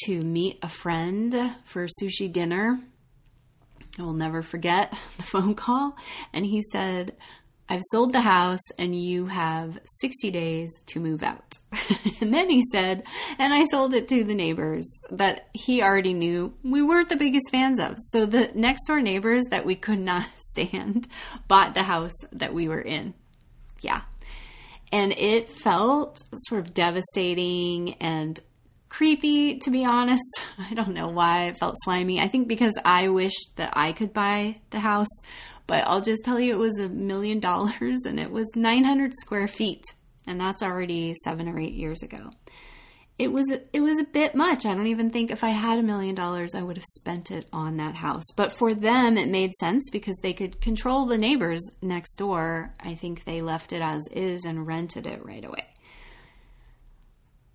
to 0.05 0.19
meet 0.19 0.57
a 0.63 0.67
friend 0.67 1.55
for 1.63 1.85
sushi 1.85 2.31
dinner. 2.31 2.79
I 3.99 4.03
will 4.03 4.13
never 4.13 4.41
forget 4.41 4.91
the 5.17 5.23
phone 5.23 5.55
call. 5.55 5.95
And 6.33 6.45
he 6.45 6.61
said, 6.71 7.15
I've 7.69 7.83
sold 7.91 8.13
the 8.13 8.21
house 8.21 8.61
and 8.77 8.95
you 8.95 9.25
have 9.25 9.79
60 9.99 10.31
days 10.31 10.71
to 10.87 11.01
move 11.01 11.21
out. 11.21 11.57
and 12.21 12.33
then 12.33 12.49
he 12.49 12.63
said, 12.71 13.03
and 13.37 13.53
I 13.53 13.65
sold 13.65 13.93
it 13.93 14.07
to 14.07 14.23
the 14.23 14.35
neighbors 14.35 14.89
that 15.11 15.49
he 15.53 15.81
already 15.81 16.13
knew 16.13 16.53
we 16.63 16.81
weren't 16.81 17.09
the 17.09 17.17
biggest 17.17 17.49
fans 17.51 17.79
of. 17.79 17.97
So 18.11 18.25
the 18.25 18.51
next 18.55 18.85
door 18.87 19.01
neighbors 19.01 19.43
that 19.49 19.65
we 19.65 19.75
could 19.75 19.99
not 19.99 20.27
stand 20.37 21.07
bought 21.47 21.73
the 21.73 21.83
house 21.83 22.15
that 22.31 22.53
we 22.53 22.69
were 22.69 22.81
in. 22.81 23.13
Yeah. 23.81 24.01
And 24.93 25.11
it 25.17 25.49
felt 25.49 26.21
sort 26.47 26.61
of 26.61 26.73
devastating 26.73 27.95
and 27.95 28.39
creepy, 28.97 29.59
to 29.59 29.69
be 29.69 29.85
honest. 29.85 30.43
I 30.57 30.73
don't 30.73 30.93
know 30.93 31.07
why 31.07 31.45
it 31.45 31.57
felt 31.57 31.75
slimy. 31.83 32.19
I 32.19 32.27
think 32.27 32.47
because 32.47 32.73
I 32.83 33.09
wished 33.09 33.57
that 33.57 33.73
I 33.73 33.91
could 33.91 34.13
buy 34.13 34.55
the 34.71 34.79
house 34.79 35.21
but 35.67 35.85
I'll 35.85 36.01
just 36.01 36.23
tell 36.23 36.39
you, 36.39 36.53
it 36.53 36.57
was 36.57 36.79
a 36.79 36.89
million 36.89 37.39
dollars 37.39 37.99
and 38.05 38.19
it 38.19 38.31
was 38.31 38.47
900 38.55 39.13
square 39.19 39.47
feet. 39.47 39.83
And 40.25 40.39
that's 40.39 40.63
already 40.63 41.13
seven 41.23 41.47
or 41.47 41.59
eight 41.59 41.73
years 41.73 42.01
ago. 42.01 42.31
It 43.19 43.31
was 43.31 43.49
it 43.49 43.79
was 43.79 43.99
a 43.99 44.03
bit 44.03 44.35
much. 44.35 44.65
I 44.65 44.75
don't 44.75 44.87
even 44.87 45.09
think 45.09 45.31
if 45.31 45.43
I 45.43 45.49
had 45.49 45.79
a 45.79 45.83
million 45.83 46.13
dollars 46.13 46.53
I 46.53 46.61
would 46.61 46.77
have 46.77 46.85
spent 46.99 47.31
it 47.31 47.47
on 47.51 47.77
that 47.77 47.95
house. 47.95 48.25
But 48.35 48.53
for 48.53 48.75
them 48.75 49.17
it 49.17 49.27
made 49.27 49.53
sense 49.55 49.89
because 49.89 50.15
they 50.21 50.33
could 50.33 50.61
control 50.61 51.05
the 51.05 51.17
neighbors 51.17 51.61
next 51.81 52.15
door. 52.15 52.75
I 52.79 52.93
think 52.93 53.23
they 53.23 53.41
left 53.41 53.73
it 53.73 53.81
as 53.81 54.03
is 54.11 54.45
and 54.45 54.67
rented 54.67 55.07
it 55.07 55.25
right 55.25 55.43
away. 55.43 55.65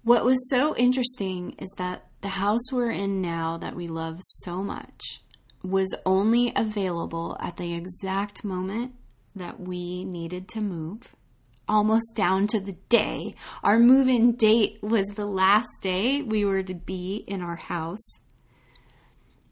What 0.04 0.24
was 0.24 0.50
so 0.50 0.74
interesting 0.74 1.54
is 1.60 1.70
that 1.76 2.06
the 2.22 2.28
house 2.28 2.72
we're 2.72 2.90
in 2.90 3.20
now 3.22 3.56
that 3.58 3.76
we 3.76 3.86
love 3.86 4.18
so 4.20 4.56
much 4.56 5.22
was 5.62 5.94
only 6.04 6.52
available 6.56 7.36
at 7.38 7.56
the 7.56 7.72
exact 7.74 8.44
moment 8.44 8.94
that 9.36 9.60
we 9.60 10.04
needed 10.04 10.48
to 10.48 10.60
move, 10.60 11.14
almost 11.68 12.16
down 12.16 12.48
to 12.48 12.58
the 12.58 12.76
day. 12.88 13.36
Our 13.62 13.78
move 13.78 14.08
in 14.08 14.32
date 14.32 14.80
was 14.82 15.06
the 15.06 15.24
last 15.26 15.70
day 15.80 16.20
we 16.20 16.44
were 16.44 16.64
to 16.64 16.74
be 16.74 17.24
in 17.28 17.40
our 17.40 17.54
house. 17.54 18.20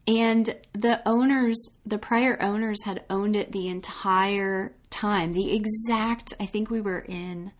And 0.05 0.53
the 0.73 1.01
owners, 1.05 1.69
the 1.85 1.97
prior 1.97 2.37
owners, 2.41 2.83
had 2.83 3.05
owned 3.09 3.37
it 3.37 3.53
the 3.53 3.69
entire 3.69 4.75
time. 4.89 5.31
The 5.31 5.55
exact, 5.55 6.33
I 6.41 6.45
think 6.45 6.69
we 6.69 6.81
were 6.81 7.05
in 7.07 7.53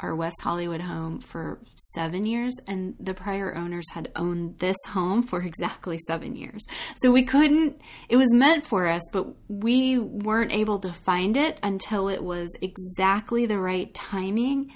our 0.00 0.14
West 0.14 0.36
Hollywood 0.42 0.80
home 0.80 1.20
for 1.20 1.60
seven 1.76 2.26
years, 2.26 2.54
and 2.66 2.94
the 2.98 3.14
prior 3.14 3.54
owners 3.54 3.84
had 3.92 4.10
owned 4.16 4.58
this 4.58 4.76
home 4.88 5.22
for 5.22 5.40
exactly 5.40 5.98
seven 6.06 6.34
years. 6.34 6.64
So 7.00 7.10
we 7.10 7.22
couldn't, 7.22 7.80
it 8.08 8.16
was 8.16 8.32
meant 8.32 8.66
for 8.66 8.86
us, 8.86 9.02
but 9.12 9.26
we 9.48 9.98
weren't 9.98 10.52
able 10.52 10.80
to 10.80 10.92
find 10.92 11.36
it 11.36 11.58
until 11.62 12.08
it 12.08 12.22
was 12.22 12.50
exactly 12.60 13.46
the 13.46 13.58
right 13.58 13.92
timing. 13.94 14.72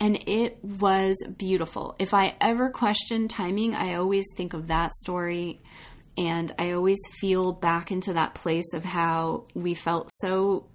And 0.00 0.16
it 0.26 0.58
was 0.64 1.16
beautiful. 1.36 1.94
If 1.98 2.12
I 2.12 2.34
ever 2.40 2.70
question 2.70 3.28
timing, 3.28 3.74
I 3.74 3.94
always 3.94 4.24
think 4.36 4.52
of 4.52 4.68
that 4.68 4.92
story. 4.94 5.60
And 6.18 6.50
I 6.58 6.72
always 6.72 6.98
feel 7.20 7.52
back 7.52 7.92
into 7.92 8.14
that 8.14 8.34
place 8.34 8.74
of 8.74 8.84
how 8.84 9.44
we 9.54 9.74
felt 9.74 10.10
so 10.12 10.66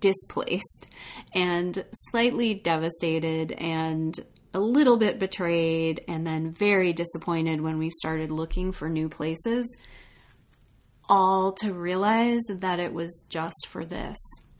displaced 0.00 0.86
and 1.34 1.84
slightly 2.10 2.54
devastated 2.54 3.52
and 3.52 4.18
a 4.54 4.60
little 4.60 4.96
bit 4.96 5.18
betrayed 5.18 6.02
and 6.08 6.26
then 6.26 6.52
very 6.52 6.92
disappointed 6.92 7.60
when 7.60 7.78
we 7.78 7.90
started 7.90 8.30
looking 8.30 8.72
for 8.72 8.88
new 8.88 9.08
places, 9.08 9.64
all 11.08 11.52
to 11.52 11.72
realize 11.72 12.40
that 12.58 12.80
it 12.80 12.92
was 12.92 13.24
just 13.28 13.66
for 13.68 13.84
this. 13.84 14.16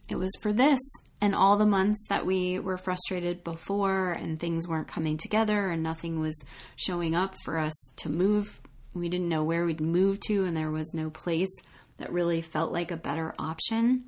It 0.08 0.16
was 0.16 0.32
for 0.42 0.52
this. 0.52 0.78
And 1.20 1.34
all 1.34 1.56
the 1.56 1.66
months 1.66 2.02
that 2.08 2.24
we 2.24 2.58
were 2.58 2.78
frustrated 2.78 3.44
before 3.44 4.12
and 4.12 4.38
things 4.38 4.68
weren't 4.68 4.88
coming 4.88 5.16
together 5.16 5.70
and 5.70 5.82
nothing 5.82 6.20
was 6.20 6.42
showing 6.76 7.14
up 7.14 7.34
for 7.44 7.58
us 7.58 7.74
to 7.96 8.08
move, 8.08 8.60
we 8.94 9.08
didn't 9.08 9.28
know 9.28 9.44
where 9.44 9.66
we'd 9.66 9.80
move 9.80 10.20
to, 10.28 10.44
and 10.44 10.56
there 10.56 10.70
was 10.70 10.94
no 10.94 11.10
place 11.10 11.54
that 11.98 12.12
really 12.12 12.40
felt 12.40 12.72
like 12.72 12.90
a 12.90 12.96
better 12.96 13.34
option 13.38 14.04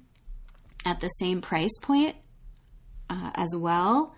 at 0.84 1.00
the 1.00 1.08
same 1.08 1.40
price 1.40 1.76
point 1.82 2.16
uh, 3.08 3.30
as 3.34 3.54
well, 3.56 4.14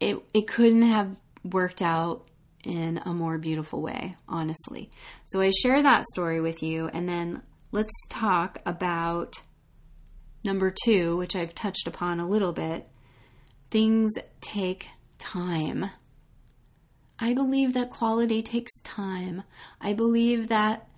it 0.00 0.18
it 0.34 0.46
couldn't 0.46 0.82
have 0.82 1.18
worked 1.44 1.82
out 1.82 2.28
in 2.64 3.00
a 3.04 3.12
more 3.12 3.38
beautiful 3.38 3.82
way, 3.82 4.14
honestly. 4.28 4.90
So 5.24 5.40
I 5.40 5.50
share 5.50 5.82
that 5.82 6.04
story 6.06 6.40
with 6.40 6.62
you, 6.62 6.88
and 6.92 7.08
then 7.08 7.42
let's 7.72 7.92
talk 8.08 8.58
about 8.64 9.40
number 10.44 10.72
two, 10.84 11.16
which 11.16 11.34
I've 11.34 11.54
touched 11.54 11.86
upon 11.86 12.20
a 12.20 12.28
little 12.28 12.52
bit. 12.52 12.88
Things 13.70 14.10
take 14.40 14.86
time. 15.18 15.90
I 17.18 17.34
believe 17.34 17.74
that 17.74 17.90
quality 17.90 18.42
takes 18.42 18.72
time. 18.80 19.44
I 19.80 19.92
believe 19.92 20.48
that 20.48 20.88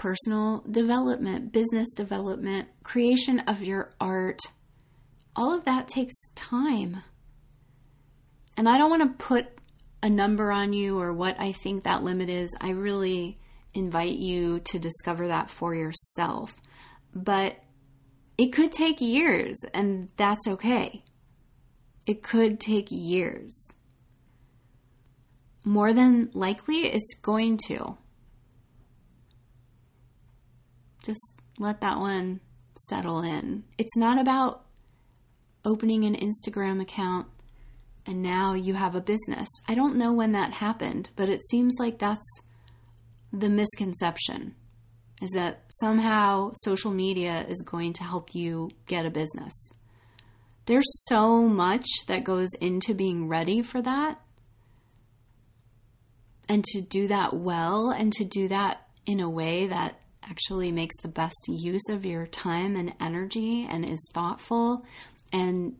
personal 0.00 0.64
development, 0.70 1.52
business 1.52 1.90
development, 1.90 2.66
creation 2.82 3.38
of 3.40 3.62
your 3.62 3.92
art, 4.00 4.40
all 5.36 5.54
of 5.54 5.64
that 5.64 5.88
takes 5.88 6.14
time. 6.34 7.02
And 8.56 8.66
I 8.66 8.78
don't 8.78 8.88
want 8.88 9.02
to 9.02 9.22
put 9.22 9.48
a 10.02 10.08
number 10.08 10.50
on 10.50 10.72
you 10.72 10.98
or 10.98 11.12
what 11.12 11.38
I 11.38 11.52
think 11.52 11.84
that 11.84 12.02
limit 12.02 12.30
is. 12.30 12.48
I 12.62 12.70
really 12.70 13.38
invite 13.74 14.16
you 14.16 14.60
to 14.60 14.78
discover 14.78 15.28
that 15.28 15.50
for 15.50 15.74
yourself. 15.74 16.56
But 17.14 17.62
it 18.38 18.54
could 18.54 18.72
take 18.72 19.02
years, 19.02 19.58
and 19.74 20.08
that's 20.16 20.48
okay. 20.48 21.04
It 22.06 22.22
could 22.22 22.58
take 22.58 22.86
years. 22.88 23.54
More 25.62 25.92
than 25.92 26.30
likely, 26.32 26.86
it's 26.86 27.12
going 27.20 27.58
to. 27.66 27.98
Just 31.02 31.34
let 31.58 31.80
that 31.80 31.98
one 31.98 32.40
settle 32.88 33.22
in. 33.22 33.64
It's 33.78 33.96
not 33.96 34.18
about 34.18 34.64
opening 35.64 36.04
an 36.04 36.16
Instagram 36.16 36.80
account 36.80 37.26
and 38.06 38.22
now 38.22 38.54
you 38.54 38.74
have 38.74 38.94
a 38.94 39.00
business. 39.00 39.48
I 39.68 39.74
don't 39.74 39.96
know 39.96 40.12
when 40.12 40.32
that 40.32 40.54
happened, 40.54 41.10
but 41.16 41.28
it 41.28 41.42
seems 41.50 41.74
like 41.78 41.98
that's 41.98 42.40
the 43.32 43.48
misconception. 43.48 44.54
is 45.22 45.30
that 45.32 45.62
somehow 45.68 46.50
social 46.54 46.90
media 46.90 47.44
is 47.46 47.60
going 47.60 47.92
to 47.92 48.02
help 48.02 48.34
you 48.34 48.70
get 48.86 49.04
a 49.04 49.10
business. 49.10 49.52
There's 50.64 50.90
so 51.08 51.42
much 51.42 51.86
that 52.06 52.24
goes 52.24 52.48
into 52.58 52.94
being 52.94 53.28
ready 53.28 53.60
for 53.60 53.82
that. 53.82 54.18
And 56.48 56.64
to 56.64 56.80
do 56.80 57.06
that 57.08 57.34
well 57.34 57.90
and 57.90 58.12
to 58.14 58.24
do 58.24 58.48
that 58.48 58.88
in 59.04 59.20
a 59.20 59.28
way 59.28 59.66
that 59.66 59.99
actually 60.30 60.70
makes 60.70 60.94
the 61.02 61.08
best 61.08 61.46
use 61.48 61.88
of 61.88 62.06
your 62.06 62.26
time 62.26 62.76
and 62.76 62.94
energy 63.00 63.66
and 63.68 63.84
is 63.84 64.08
thoughtful 64.14 64.84
and 65.32 65.76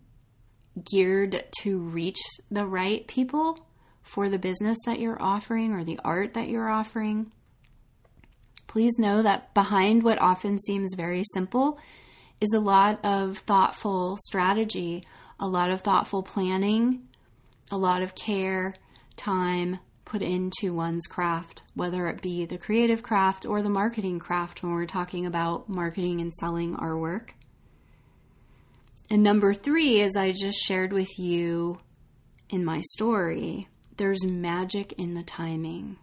geared 0.90 1.44
to 1.60 1.78
reach 1.78 2.20
the 2.50 2.66
right 2.66 3.06
people 3.06 3.66
for 4.02 4.28
the 4.28 4.38
business 4.38 4.78
that 4.86 4.98
you're 4.98 5.20
offering 5.22 5.72
or 5.72 5.84
the 5.84 6.00
art 6.04 6.34
that 6.34 6.48
you're 6.48 6.68
offering. 6.68 7.30
Please 8.66 8.92
know 8.98 9.22
that 9.22 9.54
behind 9.54 10.02
what 10.02 10.20
often 10.20 10.58
seems 10.58 10.94
very 10.96 11.22
simple 11.32 11.78
is 12.40 12.52
a 12.52 12.60
lot 12.60 12.98
of 13.04 13.38
thoughtful 13.38 14.16
strategy, 14.26 15.04
a 15.38 15.46
lot 15.46 15.70
of 15.70 15.82
thoughtful 15.82 16.22
planning, 16.22 17.06
a 17.70 17.76
lot 17.76 18.02
of 18.02 18.14
care, 18.14 18.74
time 19.16 19.78
put 20.10 20.22
into 20.22 20.74
one's 20.74 21.06
craft, 21.06 21.62
whether 21.74 22.08
it 22.08 22.20
be 22.20 22.44
the 22.44 22.58
creative 22.58 23.00
craft 23.00 23.46
or 23.46 23.62
the 23.62 23.68
marketing 23.68 24.18
craft 24.18 24.60
when 24.60 24.72
we're 24.72 24.84
talking 24.84 25.24
about 25.24 25.68
marketing 25.68 26.20
and 26.20 26.34
selling 26.34 26.74
our 26.74 26.98
work. 26.98 27.34
And 29.08 29.22
number 29.22 29.54
three, 29.54 30.00
as 30.00 30.16
I 30.16 30.32
just 30.32 30.58
shared 30.58 30.92
with 30.92 31.16
you 31.16 31.78
in 32.48 32.64
my 32.64 32.80
story, 32.80 33.68
there's 33.98 34.24
magic 34.24 34.94
in 34.94 35.14
the 35.14 35.22
timing. 35.22 35.96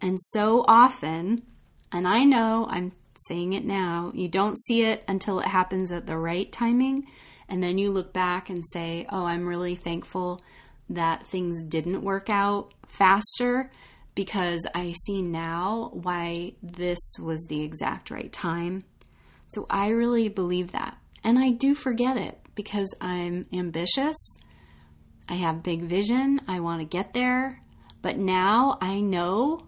And 0.00 0.18
so 0.20 0.64
often, 0.66 1.42
and 1.92 2.08
I 2.08 2.24
know 2.24 2.66
I'm 2.68 2.90
saying 3.28 3.52
it 3.52 3.64
now, 3.64 4.10
you 4.12 4.26
don't 4.26 4.58
see 4.58 4.82
it 4.82 5.04
until 5.06 5.38
it 5.38 5.46
happens 5.46 5.92
at 5.92 6.08
the 6.08 6.18
right 6.18 6.50
timing. 6.50 7.06
And 7.48 7.62
then 7.62 7.78
you 7.78 7.92
look 7.92 8.12
back 8.12 8.50
and 8.50 8.64
say, 8.72 9.06
oh, 9.08 9.24
I'm 9.24 9.46
really 9.46 9.76
thankful 9.76 10.40
that 10.90 11.26
things 11.26 11.62
didn't 11.62 12.02
work 12.02 12.28
out 12.28 12.74
faster 12.86 13.70
because 14.14 14.66
I 14.74 14.92
see 15.06 15.22
now 15.22 15.90
why 15.94 16.52
this 16.62 17.00
was 17.20 17.46
the 17.48 17.62
exact 17.62 18.10
right 18.10 18.32
time. 18.32 18.84
So 19.48 19.66
I 19.70 19.88
really 19.88 20.28
believe 20.28 20.72
that. 20.72 20.98
And 21.24 21.38
I 21.38 21.50
do 21.50 21.74
forget 21.74 22.16
it 22.16 22.38
because 22.54 22.88
I'm 23.00 23.46
ambitious 23.52 24.16
I 25.32 25.36
have 25.36 25.62
big 25.62 25.82
vision. 25.82 26.40
I 26.46 26.60
want 26.60 26.80
to 26.80 26.86
get 26.86 27.14
there. 27.14 27.62
But 28.02 28.18
now 28.18 28.78
I 28.80 29.00
know, 29.00 29.66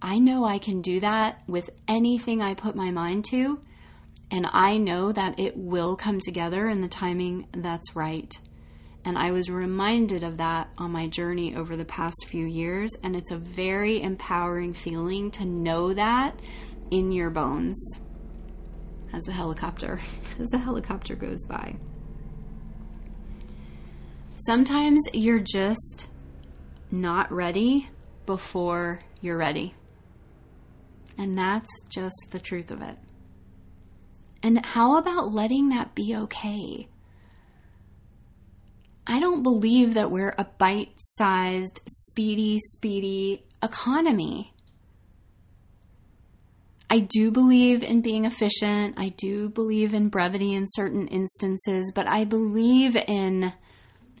I 0.00 0.18
know 0.18 0.46
I 0.46 0.58
can 0.58 0.80
do 0.80 1.00
that 1.00 1.42
with 1.46 1.68
anything 1.88 2.40
I 2.40 2.54
put 2.54 2.74
my 2.74 2.90
mind 2.90 3.26
to. 3.26 3.60
And 4.30 4.48
I 4.50 4.78
know 4.78 5.12
that 5.12 5.38
it 5.38 5.56
will 5.56 5.96
come 5.96 6.20
together 6.20 6.68
in 6.68 6.80
the 6.80 6.88
timing 6.88 7.46
that's 7.52 7.94
right. 7.94 8.32
And 9.04 9.18
I 9.18 9.32
was 9.32 9.50
reminded 9.50 10.24
of 10.24 10.38
that 10.38 10.70
on 10.78 10.90
my 10.90 11.08
journey 11.08 11.54
over 11.54 11.76
the 11.76 11.84
past 11.84 12.24
few 12.26 12.46
years. 12.46 12.90
And 13.02 13.14
it's 13.14 13.30
a 13.30 13.36
very 13.36 14.02
empowering 14.02 14.72
feeling 14.72 15.30
to 15.32 15.44
know 15.44 15.92
that 15.92 16.38
in 16.90 17.12
your 17.12 17.30
bones 17.30 17.76
as 19.12 19.22
the 19.24 19.32
helicopter 19.32 20.00
as 20.40 20.48
the 20.48 20.58
helicopter 20.58 21.14
goes 21.14 21.44
by. 21.46 21.76
Sometimes 24.46 25.00
you're 25.12 25.38
just 25.38 26.06
not 26.90 27.30
ready 27.32 27.88
before 28.26 29.00
you're 29.20 29.38
ready. 29.38 29.74
And 31.16 31.38
that's 31.38 31.70
just 31.88 32.16
the 32.30 32.40
truth 32.40 32.70
of 32.70 32.82
it. 32.82 32.98
And 34.42 34.64
how 34.64 34.96
about 34.98 35.32
letting 35.32 35.70
that 35.70 35.94
be 35.94 36.14
okay? 36.16 36.88
I 39.06 39.20
don't 39.20 39.42
believe 39.42 39.94
that 39.94 40.10
we're 40.10 40.34
a 40.38 40.44
bite 40.44 40.94
sized, 40.96 41.80
speedy, 41.86 42.58
speedy 42.58 43.44
economy. 43.62 44.54
I 46.88 47.00
do 47.00 47.30
believe 47.30 47.82
in 47.82 48.00
being 48.02 48.24
efficient. 48.24 48.94
I 48.96 49.10
do 49.10 49.48
believe 49.48 49.94
in 49.94 50.08
brevity 50.08 50.54
in 50.54 50.66
certain 50.68 51.08
instances, 51.08 51.92
but 51.94 52.06
I 52.06 52.24
believe 52.24 52.96
in 52.96 53.52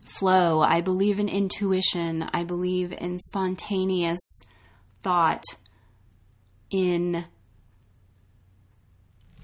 flow. 0.04 0.60
I 0.60 0.80
believe 0.80 1.18
in 1.18 1.28
intuition. 1.28 2.28
I 2.32 2.44
believe 2.44 2.92
in 2.92 3.18
spontaneous 3.18 4.40
thought, 5.02 5.44
in 6.70 7.24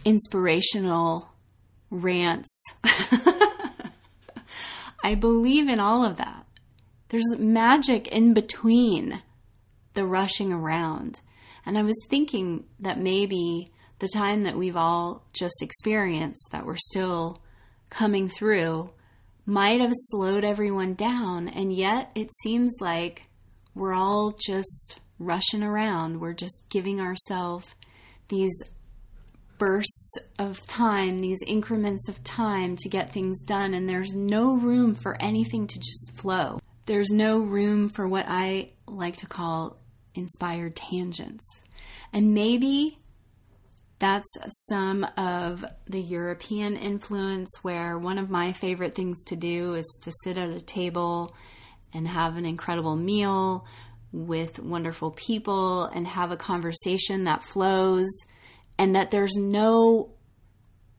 inspirational 0.05 1.31
rants. 1.90 2.64
I 5.02 5.14
believe 5.14 5.68
in 5.68 5.80
all 5.80 6.04
of 6.04 6.16
that. 6.16 6.46
There's 7.08 7.38
magic 7.38 8.08
in 8.08 8.34
between 8.34 9.22
the 9.94 10.06
rushing 10.06 10.52
around. 10.52 11.20
And 11.66 11.76
I 11.76 11.82
was 11.82 11.96
thinking 12.08 12.64
that 12.78 12.98
maybe 12.98 13.70
the 13.98 14.08
time 14.08 14.42
that 14.42 14.56
we've 14.56 14.76
all 14.76 15.24
just 15.32 15.62
experienced, 15.62 16.48
that 16.52 16.64
we're 16.64 16.76
still 16.76 17.42
coming 17.90 18.28
through, 18.28 18.90
might 19.44 19.80
have 19.80 19.92
slowed 19.94 20.44
everyone 20.44 20.94
down, 20.94 21.48
and 21.48 21.72
yet 21.72 22.10
it 22.14 22.28
seems 22.42 22.76
like 22.80 23.28
we're 23.74 23.92
all 23.92 24.32
just 24.46 25.00
rushing 25.18 25.62
around. 25.62 26.20
We're 26.20 26.32
just 26.32 26.62
giving 26.68 27.00
ourselves 27.00 27.74
these 28.28 28.62
bursts 29.61 30.16
of 30.38 30.66
time, 30.66 31.18
these 31.18 31.42
increments 31.46 32.09
of 32.09 32.25
time 32.25 32.77
to 32.77 32.88
get 32.88 33.12
things 33.12 33.42
done, 33.42 33.75
and 33.75 33.87
there's 33.88 34.14
no 34.14 34.57
room 34.57 34.94
for 34.94 35.20
anything 35.20 35.66
to 35.66 35.79
just 35.79 36.12
flow. 36.14 36.59
There's 36.87 37.11
no 37.11 37.38
room 37.38 37.90
for 37.90 38.09
what 38.09 38.25
I 38.27 38.70
like 38.87 39.16
to 39.16 39.27
call 39.27 39.77
inspired 40.14 40.75
tangents. 40.75 41.44
And 42.11 42.33
maybe 42.33 42.99
that's 43.99 44.35
some 44.68 45.07
of 45.18 45.62
the 45.87 46.01
European 46.01 46.77
influence 46.77 47.51
where 47.61 47.99
one 47.99 48.16
of 48.16 48.31
my 48.31 48.53
favorite 48.53 48.94
things 48.94 49.23
to 49.25 49.37
do 49.37 49.75
is 49.75 49.87
to 50.03 50.12
sit 50.25 50.38
at 50.38 50.49
a 50.49 50.61
table 50.62 51.37
and 51.92 52.09
have 52.09 52.38
an 52.38 52.46
incredible 52.46 52.96
meal 52.96 53.66
with 54.11 54.59
wonderful 54.59 55.11
people 55.11 55.85
and 55.85 56.07
have 56.07 56.31
a 56.31 56.37
conversation 56.37 57.25
that 57.25 57.44
flows 57.44 58.09
and 58.81 58.97
that 58.97 59.11
there's 59.11 59.37
no 59.37 60.09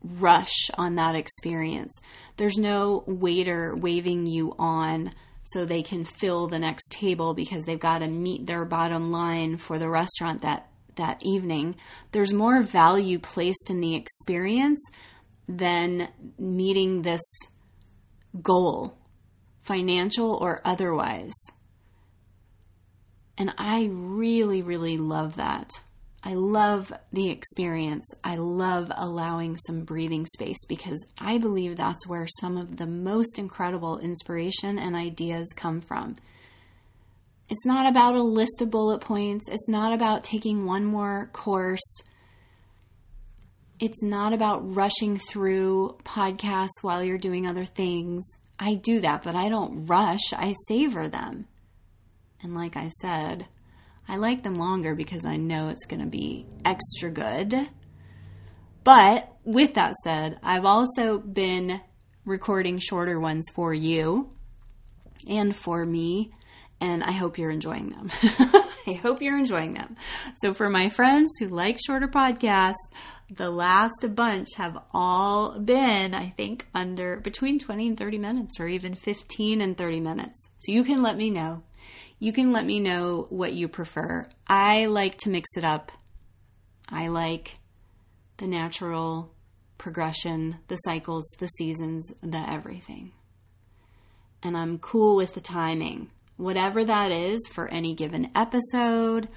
rush 0.04 0.70
on 0.76 0.96
that 0.96 1.15
experience. 1.15 1.91
There's 2.38 2.60
no 2.60 3.04
waiter 3.08 3.74
waving 3.76 4.28
you 4.28 4.54
on 4.60 5.12
so 5.41 5.65
they 5.65 5.82
can 5.82 6.06
fill 6.06 6.48
the 6.48 6.60
next 6.60 6.91
table 6.91 7.34
because 7.34 7.63
they've 7.63 7.80
got 7.80 8.00
to 8.00 8.08
meet 8.08 8.46
their 8.46 8.65
bottom 8.65 9.12
line 9.12 9.58
for 9.58 9.80
the 9.80 9.89
restaurant 9.89 10.44
that 10.44 10.67
that 10.98 11.24
evening, 11.24 11.76
there's 12.12 12.34
more 12.34 12.62
value 12.62 13.17
placed 13.17 13.72
in 13.72 13.80
the 13.80 13.96
experience 13.96 14.80
than 15.48 16.10
meeting 16.38 17.02
this 17.02 17.22
goal, 18.44 18.96
financial 19.63 20.36
or 20.36 20.62
otherwise. 20.63 21.34
And 23.39 23.56
I 23.58 23.89
really, 23.91 24.62
really 24.62 24.98
love 24.98 25.38
that. 25.38 25.72
I 26.23 26.36
love 26.36 26.93
the 27.12 27.29
experience. 27.31 28.13
I 28.23 28.36
love 28.36 28.91
allowing 28.95 29.57
some 29.57 29.84
breathing 29.84 30.27
space 30.27 30.63
because 30.67 31.03
I 31.19 31.39
believe 31.39 31.77
that's 31.77 32.07
where 32.07 32.27
some 32.39 32.57
of 32.57 32.77
the 32.77 32.86
most 32.86 33.39
incredible 33.39 33.97
inspiration 33.97 34.77
and 34.77 34.95
ideas 34.95 35.51
come 35.55 35.79
from. 35.79 36.15
It's 37.49 37.65
not 37.65 37.88
about 37.89 38.15
a 38.15 38.21
list 38.21 38.62
of 38.62 38.69
bullet 38.69 39.01
points. 39.01 39.49
It's 39.49 39.67
not 39.67 39.93
about 39.93 40.23
taking 40.23 40.65
one 40.65 40.86
more 40.86 41.29
course. 41.34 42.01
It's 43.79 44.03
not 44.03 44.31
about 44.31 44.75
rushing 44.75 45.17
through 45.17 45.97
podcasts 46.03 46.84
while 46.84 47.03
you're 47.03 47.17
doing 47.17 47.47
other 47.47 47.65
things. 47.65 48.23
I 48.60 48.75
do 48.75 48.99
that, 48.99 49.23
but 49.23 49.36
I 49.36 49.49
don't 49.49 49.88
rush. 49.88 50.31
I 50.34 50.53
savor 50.67 51.07
them. 51.07 51.47
And 52.43 52.53
like 52.53 52.77
I 52.77 52.89
said, 53.01 53.47
I 54.12 54.17
like 54.17 54.43
them 54.43 54.56
longer 54.56 54.93
because 54.93 55.24
I 55.24 55.38
know 55.38 55.69
it's 55.69 55.86
going 55.86 56.02
to 56.02 56.06
be 56.06 56.45
extra 56.65 57.10
good. 57.10 57.56
But 58.84 59.32
with 59.45 59.76
that 59.76 59.95
said, 60.04 60.38
I've 60.43 60.65
also 60.65 61.17
been 61.17 61.80
recording 62.26 62.80
shorter 62.80 63.21
ones 63.21 63.45
for 63.54 63.74
you 63.74 64.30
and 65.30 65.56
for 65.56 65.86
me 65.86 66.34
and 66.82 67.06
I 67.06 67.12
hope 67.12 67.38
you're 67.38 67.52
enjoying 67.52 67.91
them. 67.91 68.10
I 68.88 68.93
hope 68.93 69.21
you're 69.21 69.38
enjoying 69.38 69.76
them. 69.76 69.95
So, 70.41 70.54
for 70.54 70.67
my 70.67 70.89
friends 70.89 71.30
who 71.39 71.47
like 71.47 71.80
shorter 71.80 72.08
podcasts, 72.08 72.74
the 73.30 73.52
last 73.52 74.15
bunch 74.15 74.47
have 74.58 74.78
all 74.91 75.60
been, 75.60 76.15
I 76.15 76.30
think, 76.30 76.67
under 76.74 77.17
between 77.17 77.60
20 77.60 77.89
and 77.89 77.97
30 77.97 78.17
minutes, 78.17 78.60
or 78.60 78.67
even 78.67 78.95
15 78.95 79.62
and 79.62 79.78
30 79.78 80.00
minutes. 80.00 80.50
So, 80.58 80.71
you 80.71 80.84
can 80.84 81.04
let 81.04 81.15
me 81.15 81.30
know. 81.30 81.62
You 82.21 82.31
can 82.31 82.51
let 82.51 82.67
me 82.67 82.79
know 82.79 83.25
what 83.31 83.53
you 83.53 83.67
prefer. 83.67 84.27
I 84.45 84.86
like 84.86 85.17
to 85.21 85.29
mix 85.31 85.57
it 85.57 85.65
up. 85.65 85.91
I 86.88 87.07
like 87.07 87.57
the 88.38 88.45
natural 88.45 89.34
progression, 89.79 90.57
the 90.67 90.75
cycles, 90.75 91.27
the 91.39 91.47
seasons, 91.47 92.13
the 92.21 92.38
everything. 92.47 93.13
And 94.43 94.55
I'm 94.55 94.77
cool 94.77 95.15
with 95.15 95.34
the 95.34 95.41
timing, 95.41 96.12
whatever 96.38 96.86
that 96.86 97.12
is 97.12 97.39
for 97.51 97.67
any 97.69 97.95
given 97.95 98.29
episode, 98.36 99.27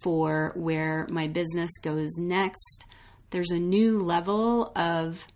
for 0.00 0.52
where 0.54 1.08
my 1.10 1.26
business 1.26 1.72
goes 1.82 2.10
next. 2.18 2.84
There's 3.30 3.50
a 3.50 3.58
new 3.58 4.00
level 4.00 4.70
of 4.76 5.26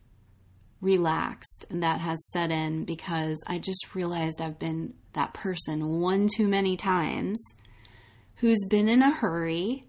relaxed 0.80 1.66
and 1.68 1.82
that 1.82 1.98
has 1.98 2.30
set 2.30 2.52
in 2.52 2.84
because 2.84 3.42
I 3.48 3.58
just 3.58 3.96
realized 3.96 4.40
I've 4.40 4.60
been 4.60 4.94
that 5.14 5.34
person 5.34 6.00
one 6.00 6.28
too 6.34 6.48
many 6.48 6.76
times 6.76 7.42
who's 8.36 8.64
been 8.68 8.88
in 8.88 9.02
a 9.02 9.10
hurry 9.10 9.84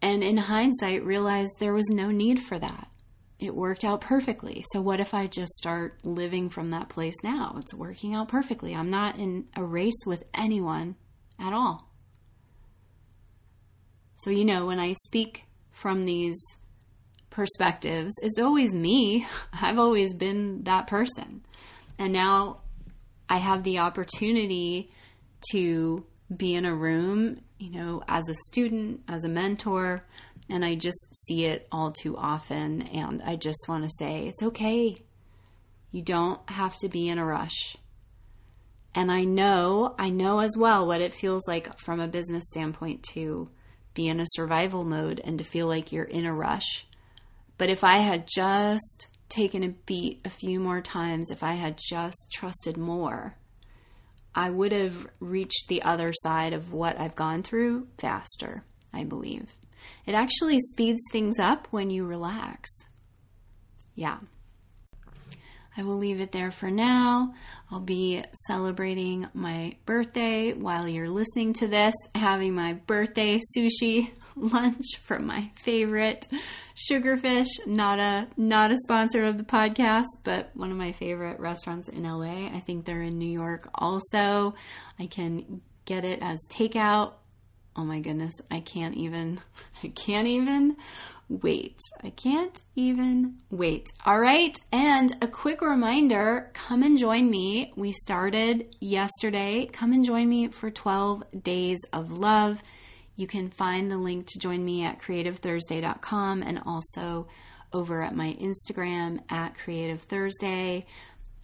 and 0.00 0.24
in 0.24 0.36
hindsight 0.36 1.04
realized 1.04 1.52
there 1.60 1.72
was 1.72 1.88
no 1.88 2.10
need 2.10 2.40
for 2.40 2.58
that. 2.58 2.88
It 3.38 3.54
worked 3.54 3.84
out 3.84 4.00
perfectly. 4.00 4.64
So, 4.72 4.80
what 4.80 5.00
if 5.00 5.14
I 5.14 5.26
just 5.26 5.52
start 5.54 5.98
living 6.04 6.48
from 6.48 6.70
that 6.70 6.88
place 6.88 7.14
now? 7.24 7.56
It's 7.58 7.74
working 7.74 8.14
out 8.14 8.28
perfectly. 8.28 8.74
I'm 8.74 8.90
not 8.90 9.16
in 9.16 9.46
a 9.56 9.64
race 9.64 10.06
with 10.06 10.22
anyone 10.34 10.96
at 11.40 11.52
all. 11.52 11.88
So, 14.16 14.30
you 14.30 14.44
know, 14.44 14.66
when 14.66 14.78
I 14.78 14.92
speak 14.92 15.44
from 15.70 16.04
these 16.04 16.36
perspectives, 17.30 18.12
it's 18.22 18.38
always 18.38 18.74
me. 18.74 19.26
I've 19.60 19.78
always 19.78 20.14
been 20.14 20.62
that 20.64 20.86
person. 20.86 21.44
And 21.98 22.12
now 22.12 22.61
I 23.28 23.38
have 23.38 23.62
the 23.62 23.78
opportunity 23.78 24.92
to 25.52 26.04
be 26.34 26.54
in 26.54 26.64
a 26.64 26.74
room, 26.74 27.40
you 27.58 27.70
know, 27.70 28.02
as 28.08 28.28
a 28.28 28.34
student, 28.34 29.02
as 29.08 29.24
a 29.24 29.28
mentor, 29.28 30.04
and 30.48 30.64
I 30.64 30.74
just 30.74 31.06
see 31.26 31.44
it 31.46 31.66
all 31.70 31.92
too 31.92 32.16
often. 32.16 32.82
And 32.82 33.22
I 33.22 33.36
just 33.36 33.66
want 33.68 33.84
to 33.84 33.90
say, 33.98 34.26
it's 34.26 34.42
okay. 34.42 34.96
You 35.90 36.02
don't 36.02 36.40
have 36.50 36.76
to 36.78 36.88
be 36.88 37.08
in 37.08 37.18
a 37.18 37.24
rush. 37.24 37.76
And 38.94 39.10
I 39.10 39.24
know, 39.24 39.94
I 39.98 40.10
know 40.10 40.40
as 40.40 40.56
well 40.56 40.86
what 40.86 41.00
it 41.00 41.14
feels 41.14 41.48
like 41.48 41.78
from 41.78 42.00
a 42.00 42.08
business 42.08 42.44
standpoint 42.48 43.02
to 43.14 43.48
be 43.94 44.08
in 44.08 44.20
a 44.20 44.26
survival 44.26 44.84
mode 44.84 45.20
and 45.22 45.38
to 45.38 45.44
feel 45.44 45.66
like 45.66 45.92
you're 45.92 46.04
in 46.04 46.26
a 46.26 46.34
rush. 46.34 46.86
But 47.58 47.70
if 47.70 47.84
I 47.84 47.98
had 47.98 48.26
just 48.26 49.06
taken 49.32 49.64
a 49.64 49.68
beat 49.68 50.20
a 50.24 50.30
few 50.30 50.60
more 50.60 50.80
times, 50.80 51.30
if 51.30 51.42
I 51.42 51.54
had 51.54 51.78
just 51.78 52.30
trusted 52.32 52.76
more, 52.76 53.36
I 54.34 54.50
would 54.50 54.72
have 54.72 55.06
reached 55.20 55.66
the 55.68 55.82
other 55.82 56.12
side 56.12 56.52
of 56.52 56.72
what 56.72 56.98
I've 56.98 57.16
gone 57.16 57.42
through 57.42 57.88
faster, 57.98 58.64
I 58.92 59.04
believe. 59.04 59.56
It 60.06 60.14
actually 60.14 60.58
speeds 60.60 61.02
things 61.10 61.38
up 61.38 61.68
when 61.70 61.90
you 61.90 62.04
relax. 62.04 62.70
Yeah. 63.94 64.18
I 65.76 65.84
will 65.84 65.96
leave 65.96 66.20
it 66.20 66.32
there 66.32 66.50
for 66.50 66.70
now. 66.70 67.34
I'll 67.70 67.80
be 67.80 68.22
celebrating 68.46 69.26
my 69.32 69.76
birthday 69.86 70.52
while 70.52 70.86
you're 70.86 71.08
listening 71.08 71.54
to 71.54 71.66
this, 71.66 71.94
having 72.14 72.54
my 72.54 72.74
birthday 72.74 73.40
sushi 73.56 74.10
lunch 74.36 74.96
from 75.02 75.26
my 75.26 75.50
favorite 75.54 76.26
sugarfish 76.74 77.48
not 77.66 77.98
a 77.98 78.26
not 78.36 78.70
a 78.70 78.76
sponsor 78.84 79.24
of 79.24 79.38
the 79.38 79.44
podcast 79.44 80.06
but 80.24 80.50
one 80.54 80.70
of 80.70 80.76
my 80.76 80.92
favorite 80.92 81.38
restaurants 81.38 81.88
in 81.88 82.02
LA 82.02 82.46
I 82.46 82.60
think 82.60 82.84
they're 82.84 83.02
in 83.02 83.18
New 83.18 83.30
York 83.30 83.68
also 83.74 84.54
I 84.98 85.06
can 85.06 85.60
get 85.84 86.04
it 86.04 86.20
as 86.22 86.38
takeout 86.50 87.12
oh 87.76 87.84
my 87.84 88.00
goodness 88.00 88.34
I 88.50 88.60
can't 88.60 88.96
even 88.96 89.40
I 89.82 89.88
can't 89.88 90.28
even 90.28 90.76
wait. 91.40 91.78
I 92.02 92.10
can't 92.10 92.60
even 92.76 93.36
wait. 93.50 93.88
All 94.04 94.18
right. 94.18 94.56
And 94.70 95.16
a 95.22 95.28
quick 95.28 95.62
reminder 95.62 96.50
come 96.52 96.82
and 96.82 96.98
join 96.98 97.30
me. 97.30 97.72
We 97.76 97.92
started 97.92 98.76
yesterday. 98.80 99.68
Come 99.72 99.92
and 99.92 100.04
join 100.04 100.28
me 100.28 100.48
for 100.48 100.70
12 100.70 101.24
days 101.42 101.78
of 101.92 102.12
love. 102.12 102.62
You 103.16 103.26
can 103.26 103.50
find 103.50 103.90
the 103.90 103.98
link 103.98 104.26
to 104.28 104.38
join 104.38 104.64
me 104.64 104.84
at 104.84 104.98
creativethursday.com 105.00 106.42
and 106.42 106.60
also 106.64 107.28
over 107.72 108.02
at 108.02 108.14
my 108.14 108.36
Instagram 108.40 109.20
at 109.30 109.54
Creative 109.54 110.00
Thursday. 110.00 110.84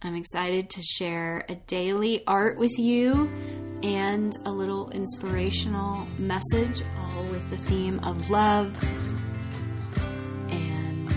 I'm 0.01 0.15
excited 0.15 0.69
to 0.71 0.81
share 0.81 1.45
a 1.49 1.55
daily 1.55 2.23
art 2.25 2.57
with 2.57 2.77
you 2.77 3.29
and 3.83 4.35
a 4.45 4.51
little 4.51 4.89
inspirational 4.91 6.07
message, 6.17 6.83
all 6.97 7.23
with 7.25 7.49
the 7.49 7.57
theme 7.57 7.99
of 7.99 8.29
love 8.29 8.77
And 10.49 11.11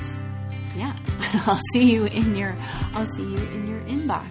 yeah, 0.76 0.96
I'll 1.46 1.60
see 1.72 1.92
you 1.92 2.06
in 2.06 2.34
your 2.36 2.54
I'll 2.92 3.06
see 3.16 3.22
you 3.22 3.38
in 3.38 3.68
your 3.68 3.80
inbox. 3.80 4.30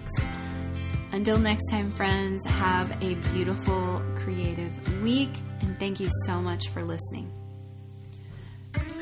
Until 1.12 1.38
next 1.38 1.70
time, 1.70 1.90
friends, 1.90 2.46
have 2.46 2.90
a 3.02 3.16
beautiful 3.34 4.00
creative 4.16 5.02
week 5.02 5.28
and 5.60 5.78
thank 5.78 6.00
you 6.00 6.08
so 6.26 6.40
much 6.40 6.70
for 6.70 6.82
listening. 6.82 7.30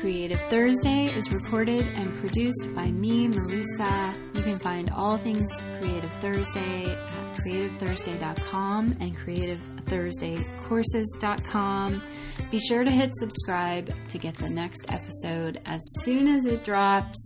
Creative 0.01 0.41
Thursday 0.49 1.05
is 1.05 1.31
recorded 1.31 1.87
and 1.95 2.11
produced 2.19 2.67
by 2.75 2.91
me, 2.91 3.29
Marisa. 3.29 4.13
You 4.35 4.43
can 4.43 4.59
find 4.59 4.89
all 4.89 5.17
things 5.17 5.47
Creative 5.79 6.11
Thursday 6.13 6.91
at 6.91 7.37
creativethursday.com 7.37 8.97
and 8.99 9.15
creativethursdaycourses.com. 9.15 12.03
Be 12.49 12.59
sure 12.59 12.83
to 12.83 12.91
hit 12.91 13.15
subscribe 13.15 13.93
to 14.09 14.17
get 14.17 14.35
the 14.35 14.49
next 14.49 14.81
episode 14.89 15.61
as 15.65 15.79
soon 16.01 16.27
as 16.27 16.45
it 16.45 16.65
drops. 16.65 17.25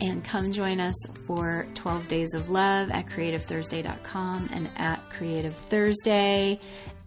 And 0.00 0.24
come 0.24 0.52
join 0.52 0.80
us 0.80 0.94
for 1.26 1.66
12 1.74 2.08
Days 2.08 2.34
of 2.34 2.50
Love 2.50 2.90
at 2.90 3.06
creativethursday.com 3.06 4.48
and 4.52 4.68
at 4.76 5.00
Creative 5.10 5.54
Thursday. 5.54 6.60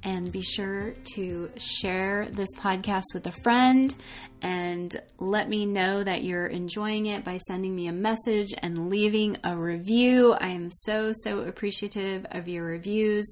And 0.04 0.32
be 0.32 0.42
sure 0.42 0.94
to 1.16 1.50
share 1.58 2.28
this 2.32 2.50
podcast 2.58 3.04
with 3.14 3.28
a 3.28 3.34
friend 3.44 3.94
and 4.42 4.96
let 5.18 5.50
me 5.50 5.66
know 5.66 6.04
that 6.04 6.24
you're 6.24 6.48
enjoying 6.48 7.08
it 7.08 7.26
by 7.26 7.38
sending 7.38 7.76
me 7.76 7.88
a 7.88 7.94
message 7.94 8.54
and 8.62 8.90
leaving 8.90 9.38
a 9.44 9.58
review. 9.58 10.34
I 10.34 10.50
am 10.50 10.70
so, 10.70 11.12
so 11.24 11.40
appreciative 11.40 12.26
of 12.32 12.48
your 12.48 12.64
reviews. 12.64 13.28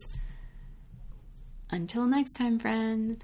Until 1.72 2.06
next 2.06 2.34
time, 2.34 2.60
friends. 2.60 3.24